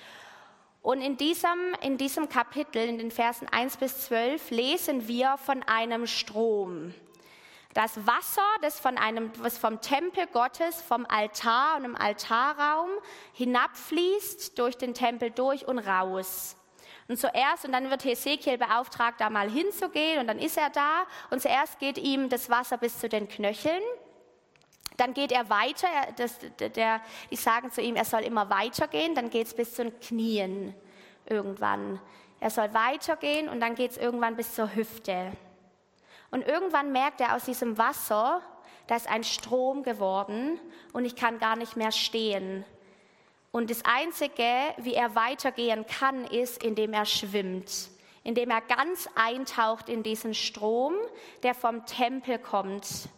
Und 0.83 1.03
in 1.03 1.17
diesem, 1.17 1.75
in 1.83 1.99
diesem 1.99 2.29
Kapitel, 2.29 2.83
in 2.83 2.99
den 2.99 3.11
Versen 3.11 3.47
1 3.49 3.77
bis 3.77 4.07
12, 4.07 4.51
lesen 4.51 5.09
wir 5.09 5.37
von 5.37 5.63
einem 5.63 6.07
Strom. 6.07 6.95
Das 7.73 8.05
Wasser, 8.05 8.43
das, 8.63 8.81
von 8.81 8.99
einem, 8.99 9.31
was 9.39 9.57
vom 9.57 9.81
Tempel 9.81 10.27
Gottes, 10.27 10.83
vom 10.83 11.07
Altar 11.07 11.77
und 11.77 11.85
im 11.85 11.97
Altarraum 11.97 12.91
hinabfließt, 13.33 14.59
durch 14.59 14.77
den 14.77 14.93
Tempel 14.93 15.31
durch 15.31 15.69
und 15.69 15.79
raus. 15.79 16.57
Und 17.07 17.17
zuerst, 17.17 17.65
und 17.65 17.73
dann 17.73 17.91
wird 17.91 18.05
Hesekiel 18.05 18.59
beauftragt, 18.59 19.21
da 19.21 19.31
mal 19.31 19.49
hinzugehen, 19.49 20.21
und 20.21 20.27
dann 20.27 20.39
ist 20.39 20.57
er 20.57 20.71
da, 20.71 21.03
und 21.31 21.43
zuerst 21.43 21.79
geht 21.79 21.99
ihm 21.99 22.29
das 22.29 22.51
Wasser 22.51 22.77
bis 22.77 22.99
zu 22.99 23.09
den 23.09 23.29
Knöcheln. 23.29 23.83
Dann 24.97 25.15
geht 25.15 25.33
er 25.33 25.49
weiter, 25.49 25.89
das, 26.17 26.39
der, 26.59 27.01
die 27.31 27.37
sagen 27.37 27.71
zu 27.71 27.81
ihm, 27.81 27.97
er 27.97 28.05
soll 28.05 28.21
immer 28.21 28.51
weitergehen, 28.51 29.15
dann 29.15 29.31
geht 29.31 29.47
es 29.47 29.55
bis 29.55 29.75
zu 29.75 29.85
den 29.85 29.99
Knien 30.01 30.75
irgendwann. 31.27 32.01
Er 32.41 32.51
soll 32.51 32.73
weitergehen 32.75 33.49
und 33.49 33.61
dann 33.61 33.75
geht 33.75 33.93
es 33.93 33.97
irgendwann 33.97 34.37
bis 34.37 34.55
zur 34.55 34.75
Hüfte. 34.75 35.33
Und 36.31 36.47
irgendwann 36.47 36.93
merkt 36.93 37.21
er 37.21 37.35
aus 37.35 37.45
diesem 37.45 37.77
Wasser, 37.79 38.43
da 38.87 38.97
ist 38.97 39.09
ein 39.09 39.25
Strom 39.25 39.83
geworden 39.83 40.59
und 40.93 41.05
ich 41.05 41.17
kann 41.17 41.39
gar 41.39 41.57
nicht 41.57 41.77
mehr 41.77 41.93
stehen. 41.93 42.65
Und 43.53 43.71
das 43.71 43.85
Einzige, 43.85 44.45
wie 44.79 44.95
er 44.95 45.15
weitergehen 45.15 45.85
kann, 45.87 46.25
ist, 46.25 46.63
indem 46.63 46.93
er 46.93 47.05
schwimmt, 47.05 47.89
indem 48.23 48.51
er 48.51 48.61
ganz 48.61 49.09
eintaucht 49.17 49.89
in 49.89 50.03
diesen 50.03 50.35
Strom, 50.35 50.95
der 51.43 51.55
vom 51.55 51.85
Tempel 51.85 52.39
kommt, 52.39 53.09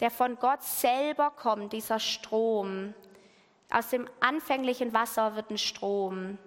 der 0.00 0.10
von 0.10 0.38
Gott 0.38 0.62
selber 0.62 1.30
kommt, 1.30 1.72
dieser 1.72 1.98
Strom. 1.98 2.94
Aus 3.70 3.90
dem 3.90 4.08
anfänglichen 4.20 4.92
Wasser 4.94 5.36
wird 5.36 5.50
ein 5.50 5.58
Strom. 5.58 6.38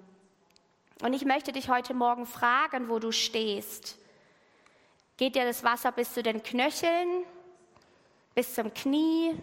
Und 1.01 1.13
ich 1.13 1.25
möchte 1.25 1.51
dich 1.51 1.69
heute 1.69 1.93
Morgen 1.93 2.25
fragen, 2.25 2.89
wo 2.89 2.99
du 2.99 3.11
stehst 3.11 3.99
geht 5.19 5.35
dir 5.35 5.43
das 5.43 5.65
Wasser 5.65 5.91
bis 5.91 6.13
zu 6.13 6.23
den 6.23 6.41
Knöcheln, 6.41 7.25
bis 8.33 8.55
zum 8.55 8.73
Knie, 8.73 9.35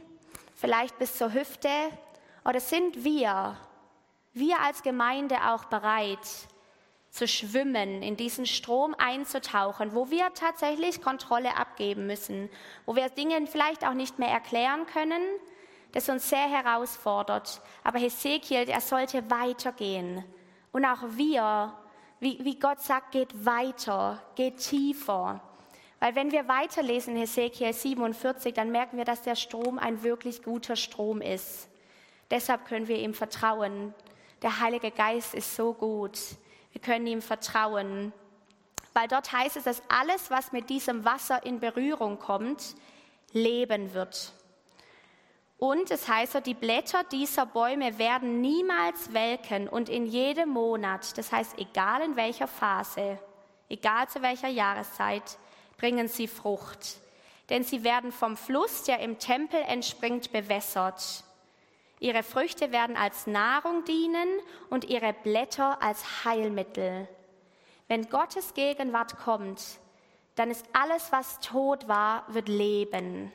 vielleicht 0.55 0.99
bis 0.99 1.19
zur 1.19 1.35
Hüfte? 1.35 1.69
Oder 2.47 2.61
sind 2.61 3.05
wir, 3.05 3.59
wir 4.33 4.61
als 4.61 4.83
Gemeinde 4.83 5.37
auch 5.51 5.67
bereit, 5.67 6.19
zu 7.11 7.29
schwimmen, 7.29 8.03
in 8.03 8.17
diesen 8.17 8.47
Strom 8.47 8.95
einzutauchen, 8.97 9.95
wo 9.95 10.11
wir 10.11 10.33
tatsächlich 10.33 11.03
Kontrolle 11.03 11.55
abgeben 11.57 12.07
müssen, 12.07 12.49
wo 12.87 12.97
wir 12.97 13.11
Dinge 13.11 13.47
vielleicht 13.47 13.87
auch 13.87 13.95
nicht 13.95 14.19
mehr 14.19 14.31
erklären 14.31 14.87
können, 14.87 15.23
das 15.93 16.09
uns 16.09 16.29
sehr 16.31 16.49
herausfordert. 16.49 17.61
Aber 17.85 17.99
Hesekiel, 17.99 18.69
er 18.69 18.81
sollte 18.81 19.31
weitergehen. 19.31 20.25
Und 20.73 20.87
auch 20.87 21.03
wir, 21.11 21.75
wie, 22.21 22.43
wie 22.43 22.59
Gott 22.59 22.81
sagt, 22.81 23.13
geht 23.13 23.45
weiter, 23.45 24.23
geht 24.37 24.57
tiefer. 24.57 25.43
Weil 25.99 26.15
wenn 26.15 26.31
wir 26.31 26.47
weiterlesen 26.47 27.15
in 27.15 27.21
Hesekiel 27.21 27.73
47, 27.73 28.53
dann 28.55 28.71
merken 28.71 28.99
wir, 28.99 29.05
dass 29.05 29.23
der 29.23 29.35
Strom 29.35 29.79
ein 29.79 30.03
wirklich 30.03 30.43
guter 30.43 30.77
Strom 30.77 31.23
ist. 31.23 31.69
Deshalb 32.31 32.67
können 32.67 32.89
wir 32.89 32.99
ihm 32.99 33.15
vertrauen. 33.15 33.95
Der 34.43 34.61
Heilige 34.61 34.91
Geist 34.91 35.35
ist 35.35 35.57
so 35.57 35.73
gut. 35.73 36.19
Wir 36.73 36.81
können 36.81 37.07
ihm 37.07 37.23
vertrauen. 37.23 38.13
Weil 38.93 39.09
dort 39.09 39.33
heißt 39.33 39.57
es, 39.57 39.65
dass 39.65 39.83
alles, 39.89 40.31
was 40.31 40.53
mit 40.53 40.69
diesem 40.69 41.05
Wasser 41.05 41.45
in 41.45 41.61
Berührung 41.61 42.19
kommt, 42.19 42.75
leben 43.33 43.95
wird. 43.95 44.33
Und 45.59 45.91
es 45.91 46.07
heißt 46.07 46.35
dort, 46.35 46.47
die 46.47 46.55
Blätter 46.55 47.03
dieser 47.05 47.47
Bäume 47.47 47.99
werden 47.99 48.43
niemals 48.43 49.15
welken 49.15 49.69
und 49.69 49.89
in 49.89 50.05
jedem 50.05 50.51
Monat, 50.51 51.17
das 51.17 51.33
heißt 51.33 51.59
egal 51.59 52.03
in 52.03 52.17
welcher 52.17 52.47
Phase, 52.47 53.19
egal 53.71 54.07
zu 54.09 54.21
welcher 54.21 54.49
Jahreszeit, 54.49 55.39
bringen 55.79 56.09
sie 56.09 56.29
Frucht. 56.29 57.01
denn 57.49 57.63
sie 57.63 57.85
werden 57.85 58.13
vom 58.13 58.37
Fluss, 58.37 58.83
der 58.83 59.01
im 59.01 59.19
Tempel 59.19 59.61
entspringt, 59.61 60.33
bewässert. 60.33 61.23
Ihre 62.01 62.23
Früchte 62.23 62.73
werden 62.73 62.97
als 62.97 63.27
Nahrung 63.27 63.85
dienen 63.85 64.29
und 64.69 64.85
ihre 64.85 65.13
Blätter 65.13 65.81
als 65.83 66.25
Heilmittel. 66.25 67.09
Wenn 67.89 68.09
Gottes 68.11 68.55
Gegenwart 68.55 69.17
kommt, 69.19 69.63
dann 70.35 70.51
ist 70.51 70.67
alles, 70.73 71.13
was 71.13 71.41
tot 71.41 71.89
war, 71.89 72.25
wird 72.29 72.49
leben. 72.49 73.33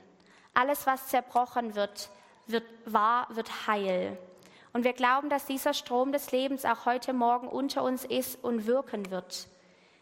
Alles, 0.54 0.86
was 0.86 1.08
zerbrochen 1.08 1.76
wird, 1.76 2.10
wird 2.48 2.66
wahr, 2.86 3.28
wird 3.32 3.68
heil. 3.68 4.18
Und 4.74 4.84
wir 4.84 4.94
glauben, 4.94 5.30
dass 5.30 5.46
dieser 5.46 5.74
Strom 5.74 6.12
des 6.12 6.32
Lebens 6.32 6.66
auch 6.66 6.86
heute 6.86 7.14
Morgen 7.14 7.48
unter 7.48 7.84
uns 7.84 8.06
ist 8.06 8.44
und 8.44 8.68
wirken 8.68 9.10
wird. 9.10 9.48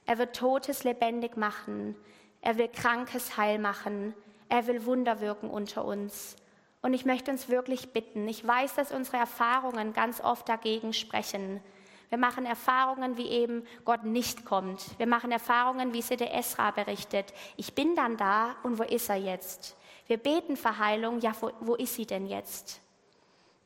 Er 0.06 0.18
wird 0.18 0.36
Totes 0.36 0.84
lebendig 0.84 1.38
machen. 1.38 1.96
Er 2.42 2.58
will 2.58 2.68
Krankes 2.68 3.38
heil 3.38 3.60
machen. 3.60 4.14
Er 4.48 4.68
will 4.68 4.86
Wunder 4.86 5.22
wirken 5.22 5.50
unter 5.50 5.86
uns. 5.86 6.36
Und 6.82 6.94
ich 6.94 7.06
möchte 7.06 7.32
uns 7.32 7.50
wirklich 7.50 7.92
bitten, 7.92 8.28
ich 8.28 8.46
weiß, 8.46 8.76
dass 8.76 8.92
unsere 8.92 9.18
Erfahrungen 9.18 9.94
ganz 9.94 10.22
oft 10.22 10.48
dagegen 10.48 10.94
sprechen. 10.94 11.62
Wir 12.08 12.18
machen 12.18 12.46
Erfahrungen, 12.46 13.18
wie 13.18 13.28
eben 13.28 13.64
Gott 13.86 14.04
nicht 14.04 14.46
kommt. 14.46 14.98
Wir 14.98 15.06
machen 15.06 15.32
Erfahrungen, 15.32 15.94
wie 15.94 16.02
sie 16.02 16.16
der 16.16 16.34
Esra 16.34 16.72
berichtet. 16.72 17.34
Ich 17.58 17.76
bin 17.76 17.96
dann 17.96 18.18
da 18.18 18.56
und 18.64 18.80
wo 18.80 18.84
ist 18.84 19.10
er 19.10 19.18
jetzt? 19.18 19.76
Wir 20.08 20.18
beten 20.18 20.58
Verheilung, 20.58 21.20
ja, 21.20 21.34
wo, 21.40 21.52
wo 21.60 21.76
ist 21.76 21.96
sie 21.96 22.06
denn 22.06 22.26
jetzt? 22.26 22.82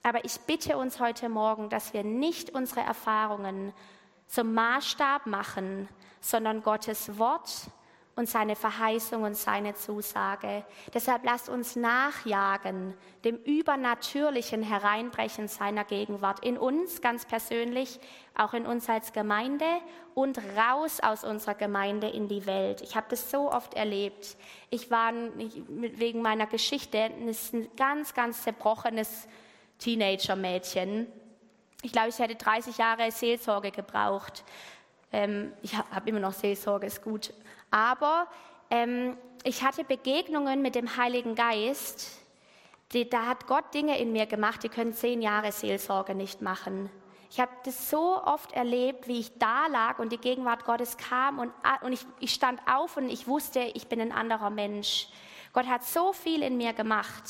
Aber 0.02 0.26
ich 0.26 0.38
bitte 0.42 0.78
uns 0.78 1.00
heute 1.00 1.30
Morgen, 1.30 1.70
dass 1.70 1.94
wir 1.94 2.04
nicht 2.04 2.50
unsere 2.50 2.82
Erfahrungen 2.82 3.72
zum 4.28 4.54
Maßstab 4.54 5.26
machen, 5.28 5.88
sondern 6.20 6.64
Gottes 6.64 7.18
Wort 7.18 7.68
und 8.16 8.30
seine 8.30 8.56
Verheißung 8.56 9.24
und 9.24 9.36
seine 9.36 9.74
Zusage. 9.74 10.64
Deshalb 10.94 11.24
lasst 11.26 11.50
uns 11.50 11.76
nachjagen 11.76 12.94
dem 13.24 13.38
übernatürlichen 13.38 14.62
Hereinbrechen 14.62 15.48
seiner 15.48 15.84
Gegenwart 15.84 16.46
in 16.46 16.58
uns 16.58 17.02
ganz 17.02 17.26
persönlich, 17.26 18.00
auch 18.36 18.54
in 18.54 18.66
uns 18.66 18.88
als 18.88 19.14
Gemeinde 19.14 19.66
und 20.14 20.38
raus 20.58 21.00
aus 21.00 21.24
unserer 21.24 21.56
Gemeinde 21.56 22.08
in 22.08 22.28
die 22.28 22.46
Welt. 22.46 22.82
Ich 22.82 22.96
habe 22.96 23.08
das 23.10 23.32
so 23.32 23.52
oft 23.52 23.74
erlebt. 23.74 24.38
Ich 24.70 24.92
war 24.92 25.12
wegen 25.68 26.22
meiner 26.22 26.46
Geschichte 26.46 27.00
ein 27.00 27.36
ganz, 27.78 28.14
ganz 28.14 28.44
zerbrochenes 28.44 29.28
Teenager-Mädchen. 29.80 31.08
Ich 31.82 31.92
glaube, 31.92 32.10
ich 32.10 32.20
hätte 32.20 32.36
30 32.36 32.78
Jahre 32.78 33.12
Seelsorge 33.12 33.72
gebraucht. 33.72 34.44
Ähm, 35.12 35.54
ich 35.62 35.76
habe 35.76 36.10
immer 36.10 36.20
noch 36.20 36.34
Seelsorge, 36.34 36.88
ist 36.88 37.04
gut 37.04 37.34
aber 37.74 38.28
ähm, 38.70 39.18
ich 39.44 39.64
hatte 39.64 39.84
Begegnungen 39.84 40.62
mit 40.62 40.76
dem 40.76 40.96
Heiligen 40.96 41.34
Geist. 41.34 42.20
Die, 42.92 43.10
da 43.10 43.26
hat 43.26 43.48
Gott 43.48 43.74
Dinge 43.74 43.98
in 44.00 44.12
mir 44.12 44.28
gemacht, 44.28 44.62
die 44.62 44.70
können 44.70 44.94
zehn 44.94 45.24
Jahre 45.24 45.52
Seelsorge 45.52 46.14
nicht 46.14 46.44
machen. 46.44 46.92
Ich 47.32 47.40
habe 47.40 47.52
das 47.66 47.90
so 47.90 48.24
oft 48.24 48.52
erlebt, 48.52 49.08
wie 49.08 49.20
ich 49.20 49.40
da 49.40 49.66
lag 49.66 49.98
und 49.98 50.12
die 50.12 50.20
Gegenwart 50.20 50.66
Gottes 50.66 50.98
kam 50.98 51.40
und, 51.40 51.52
und 51.82 51.94
ich, 51.94 52.06
ich 52.20 52.32
stand 52.32 52.62
auf 52.72 52.96
und 52.96 53.10
ich 53.10 53.28
wusste, 53.28 53.60
ich 53.74 53.88
bin 53.88 54.00
ein 54.00 54.12
anderer 54.12 54.52
Mensch. 54.52 55.08
Gott 55.52 55.66
hat 55.66 55.84
so 55.84 56.14
viel 56.14 56.44
in 56.44 56.58
mir 56.58 56.74
gemacht 56.74 57.24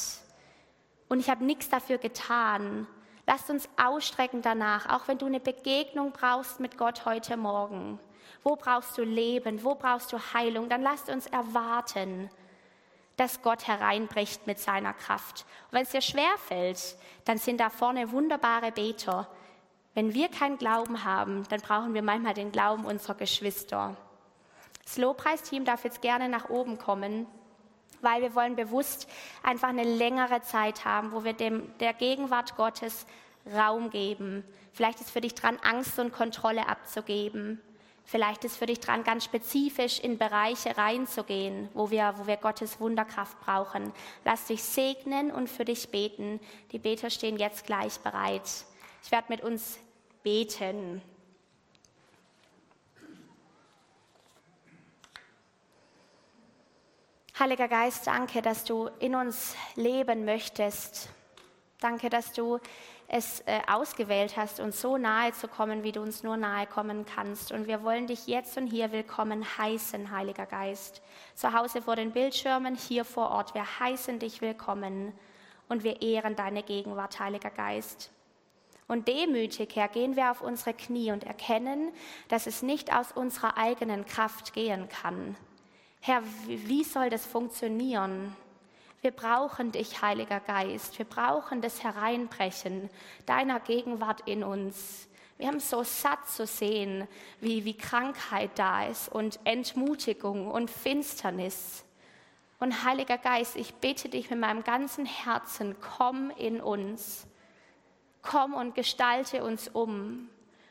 und 1.08 1.21
ich 1.21 1.29
habe 1.29 1.45
nichts 1.45 1.69
dafür 1.69 1.99
getan. 1.99 2.86
Lasst 3.25 3.49
uns 3.49 3.69
ausstrecken 3.82 4.41
danach, 4.41 4.89
auch 4.89 5.08
wenn 5.08 5.17
du 5.17 5.25
eine 5.25 5.39
Begegnung 5.39 6.12
brauchst 6.12 6.60
mit 6.60 6.77
Gott 6.77 7.06
heute 7.06 7.38
Morgen. 7.38 7.97
Wo 8.43 8.55
brauchst 8.55 8.97
du 8.97 9.03
Leben? 9.03 9.63
Wo 9.63 9.75
brauchst 9.75 10.12
du 10.12 10.17
Heilung? 10.33 10.69
Dann 10.69 10.81
lasst 10.81 11.09
uns 11.09 11.27
erwarten, 11.27 12.29
dass 13.17 13.41
Gott 13.41 13.67
hereinbricht 13.67 14.47
mit 14.47 14.59
seiner 14.59 14.93
Kraft. 14.93 15.45
Und 15.65 15.73
wenn 15.73 15.83
es 15.83 15.91
dir 15.91 16.01
schwer 16.01 16.38
fällt, 16.47 16.95
dann 17.25 17.38
sind 17.38 17.59
da 17.59 17.69
vorne 17.69 18.12
wunderbare 18.12 18.71
Beter. 18.71 19.27
Wenn 19.93 20.13
wir 20.13 20.29
keinen 20.29 20.57
Glauben 20.57 21.03
haben, 21.03 21.47
dann 21.49 21.62
brauchen 21.62 21.93
wir 21.93 22.01
manchmal 22.01 22.33
den 22.33 22.51
Glauben 22.51 22.86
unserer 22.86 23.15
Geschwister. 23.15 23.95
Das 24.83 24.97
Lobpreisteam 24.97 25.65
darf 25.65 25.83
jetzt 25.83 26.01
gerne 26.01 26.27
nach 26.27 26.49
oben 26.49 26.77
kommen, 26.77 27.27
weil 28.01 28.21
wir 28.21 28.36
wollen 28.36 28.55
bewusst 28.55 29.07
einfach 29.43 29.69
eine 29.69 29.83
längere 29.83 30.41
Zeit 30.41 30.83
haben, 30.83 31.12
wo 31.12 31.23
wir 31.23 31.33
dem, 31.33 31.77
der 31.77 31.93
Gegenwart 31.93 32.57
Gottes 32.57 33.05
Raum 33.55 33.89
geben. 33.91 34.43
Vielleicht 34.73 34.99
ist 34.99 35.12
für 35.12 35.21
dich 35.21 35.36
dran, 35.36 35.59
Angst 35.63 35.99
und 35.99 36.12
Kontrolle 36.12 36.67
abzugeben. 36.67 37.62
Vielleicht 38.05 38.43
ist 38.43 38.57
für 38.57 38.65
dich 38.65 38.79
dran, 38.79 39.03
ganz 39.03 39.23
spezifisch 39.23 39.99
in 39.99 40.17
Bereiche 40.17 40.77
reinzugehen, 40.77 41.69
wo 41.73 41.89
wir, 41.89 42.13
wo 42.17 42.27
wir 42.27 42.37
Gottes 42.37 42.79
Wunderkraft 42.79 43.39
brauchen. 43.39 43.93
Lass 44.25 44.45
dich 44.45 44.61
segnen 44.61 45.31
und 45.31 45.49
für 45.49 45.65
dich 45.65 45.89
beten. 45.89 46.39
Die 46.71 46.79
Beter 46.79 47.09
stehen 47.09 47.37
jetzt 47.37 47.65
gleich 47.65 47.99
bereit. 47.99 48.43
Ich 49.03 49.11
werde 49.11 49.27
mit 49.29 49.41
uns 49.41 49.79
beten. 50.21 51.01
Heiliger 57.39 57.67
Geist, 57.67 58.05
danke, 58.05 58.41
dass 58.41 58.63
du 58.63 58.89
in 58.99 59.15
uns 59.15 59.55
leben 59.75 60.23
möchtest. 60.23 61.09
Danke, 61.79 62.09
dass 62.09 62.31
du 62.31 62.59
es 63.13 63.41
äh, 63.41 63.60
ausgewählt 63.67 64.38
hast, 64.38 64.60
uns 64.60 64.82
so 64.82 64.97
nahe 64.97 65.34
zu 65.34 65.47
kommen, 65.47 65.84
wie 65.84 65.91
du 65.91 66.02
uns 66.02 66.23
nur 66.23 66.36
nahe 66.36 66.65
kommen 66.65 67.06
kannst. 67.06 67.52
Und 67.52 67.67
wir 67.67 67.84
wollen 67.84 68.08
dich 68.08 68.26
jetzt 68.26 68.58
und 68.58 68.65
hier 68.65 68.91
willkommen 68.91 69.45
heißen, 69.60 70.10
Heiliger 70.10 70.47
Geist. 70.47 71.04
Zu 71.36 71.54
Hause 71.54 71.84
vor 71.84 71.95
den 71.95 72.12
Bildschirmen, 72.12 72.76
hier 72.76 73.06
vor 73.06 73.30
Ort. 73.30 73.54
Wir 73.54 73.80
heißen 73.80 74.17
dich 74.17 74.41
willkommen 74.41 75.13
und 75.69 75.84
wir 75.84 76.02
ehren 76.02 76.36
deine 76.36 76.63
Gegenwart, 76.63 77.19
Heiliger 77.19 77.52
Geist. 77.52 78.10
Und 78.88 79.08
demütig, 79.08 79.76
Herr, 79.76 79.89
gehen 79.89 80.15
wir 80.15 80.32
auf 80.32 80.41
unsere 80.41 80.73
Knie 80.73 81.12
und 81.12 81.23
erkennen, 81.23 81.93
dass 82.30 82.47
es 82.47 82.63
nicht 82.63 82.95
aus 82.95 83.12
unserer 83.12 83.58
eigenen 83.58 84.06
Kraft 84.06 84.54
gehen 84.54 84.89
kann. 84.89 85.38
Herr, 86.02 86.23
wie 86.47 86.84
soll 86.84 87.12
das 87.12 87.28
funktionieren? 87.28 88.36
Wir 89.03 89.11
brauchen 89.11 89.73
dich, 89.73 90.01
Heiliger 90.01 90.39
Geist. 90.39 90.97
Wir 90.97 91.03
brauchen 91.03 91.59
das 91.59 91.83
Hereinbrechen 91.83 92.89
deiner 93.25 93.59
Gegenwart 93.59 94.21
in 94.29 94.45
uns. 94.45 95.09
Wir 95.37 95.47
haben 95.47 95.59
so 95.59 95.83
satt 95.83 96.29
zu 96.29 96.47
sehen, 96.47 97.05
wie, 97.41 97.65
wie 97.65 97.75
Krankheit 97.75 98.51
da 98.55 98.85
ist 98.85 99.09
und 99.09 99.41
Entmutigung 99.43 100.49
und 100.49 100.71
Finsternis. 100.71 101.83
Und 102.61 102.85
Heiliger 102.85 103.17
Geist, 103.17 103.57
ich 103.57 103.73
bitte 103.73 104.07
dich 104.07 104.29
mit 104.29 104.39
meinem 104.39 104.63
ganzen 104.63 105.05
Herzen, 105.05 105.75
komm 105.81 106.31
in 106.37 106.61
uns. 106.61 107.27
Komm 108.21 108.53
und 108.53 108.73
gestalte 108.73 109.43
uns 109.43 109.67
um. 109.67 110.29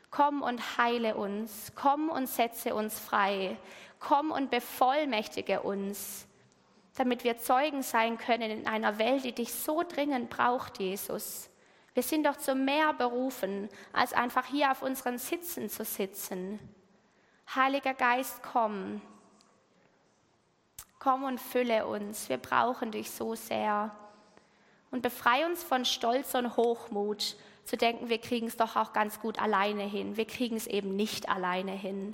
Komm 0.09 0.41
und 0.41 0.79
heile 0.79 1.17
uns. 1.17 1.71
Komm 1.75 2.09
und 2.09 2.25
setze 2.25 2.73
uns 2.73 2.99
frei. 2.99 3.59
Komm 3.99 4.31
und 4.31 4.49
bevollmächtige 4.49 5.61
uns 5.61 6.25
damit 6.95 7.23
wir 7.23 7.37
Zeugen 7.37 7.81
sein 7.81 8.17
können 8.17 8.51
in 8.51 8.67
einer 8.67 8.99
Welt, 8.99 9.23
die 9.23 9.33
dich 9.33 9.53
so 9.53 9.83
dringend 9.83 10.29
braucht, 10.29 10.79
Jesus. 10.79 11.49
Wir 11.93 12.03
sind 12.03 12.25
doch 12.25 12.37
zu 12.37 12.55
mehr 12.55 12.93
berufen, 12.93 13.69
als 13.91 14.13
einfach 14.13 14.45
hier 14.45 14.71
auf 14.71 14.81
unseren 14.81 15.17
Sitzen 15.17 15.69
zu 15.69 15.85
sitzen. 15.85 16.59
Heiliger 17.53 17.93
Geist, 17.93 18.41
komm. 18.41 19.01
Komm 20.99 21.23
und 21.23 21.39
fülle 21.39 21.85
uns. 21.85 22.29
Wir 22.29 22.37
brauchen 22.37 22.91
dich 22.91 23.11
so 23.11 23.35
sehr. 23.35 23.95
Und 24.89 25.01
befreie 25.01 25.45
uns 25.45 25.63
von 25.63 25.85
Stolz 25.85 26.33
und 26.35 26.55
Hochmut, 26.55 27.35
zu 27.65 27.77
denken, 27.77 28.09
wir 28.09 28.19
kriegen 28.19 28.47
es 28.47 28.57
doch 28.57 28.75
auch 28.75 28.93
ganz 28.93 29.19
gut 29.19 29.39
alleine 29.39 29.83
hin. 29.83 30.17
Wir 30.17 30.25
kriegen 30.25 30.55
es 30.55 30.67
eben 30.67 30.95
nicht 30.95 31.29
alleine 31.29 31.71
hin. 31.71 32.13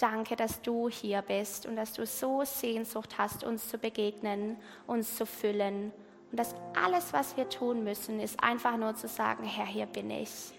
Danke, 0.00 0.34
dass 0.34 0.62
du 0.62 0.88
hier 0.88 1.20
bist 1.20 1.66
und 1.66 1.76
dass 1.76 1.92
du 1.92 2.06
so 2.06 2.42
Sehnsucht 2.42 3.18
hast, 3.18 3.44
uns 3.44 3.68
zu 3.68 3.76
begegnen, 3.76 4.56
uns 4.86 5.14
zu 5.14 5.26
füllen. 5.26 5.92
Und 6.30 6.40
dass 6.40 6.54
alles, 6.74 7.12
was 7.12 7.36
wir 7.36 7.50
tun 7.50 7.84
müssen, 7.84 8.18
ist 8.18 8.42
einfach 8.42 8.78
nur 8.78 8.94
zu 8.94 9.08
sagen, 9.08 9.44
Herr, 9.44 9.66
hier 9.66 9.84
bin 9.84 10.10
ich. 10.10 10.52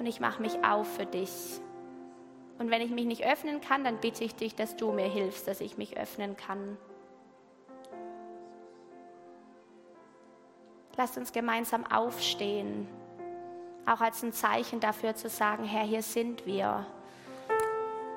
Und 0.00 0.06
ich 0.06 0.18
mache 0.18 0.42
mich 0.42 0.64
auf 0.64 0.96
für 0.96 1.06
dich. 1.06 1.60
Und 2.58 2.68
wenn 2.68 2.82
ich 2.82 2.90
mich 2.90 3.04
nicht 3.04 3.24
öffnen 3.24 3.60
kann, 3.60 3.84
dann 3.84 3.98
bitte 4.00 4.24
ich 4.24 4.34
dich, 4.34 4.56
dass 4.56 4.76
du 4.76 4.90
mir 4.90 5.06
hilfst, 5.06 5.46
dass 5.46 5.60
ich 5.60 5.78
mich 5.78 5.96
öffnen 5.96 6.36
kann. 6.36 6.76
Lasst 10.96 11.16
uns 11.16 11.30
gemeinsam 11.30 11.86
aufstehen, 11.86 12.88
auch 13.84 14.00
als 14.00 14.24
ein 14.24 14.32
Zeichen 14.32 14.80
dafür 14.80 15.14
zu 15.14 15.28
sagen, 15.28 15.62
Herr, 15.62 15.84
hier 15.84 16.02
sind 16.02 16.46
wir 16.46 16.84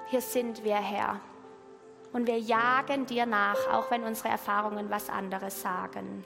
hier 0.10 0.22
sind 0.22 0.64
wir, 0.64 0.76
Herr. 0.76 1.20
Und 2.12 2.28
wir 2.28 2.40
jagen 2.40 3.06
dir 3.06 3.26
nach, 3.26 3.58
auch 3.72 3.92
wenn 3.92 4.04
unsere 4.04 4.30
Erfahrungen 4.30 4.90
was 4.90 5.10
anderes 5.10 5.62
sagen. 5.62 6.24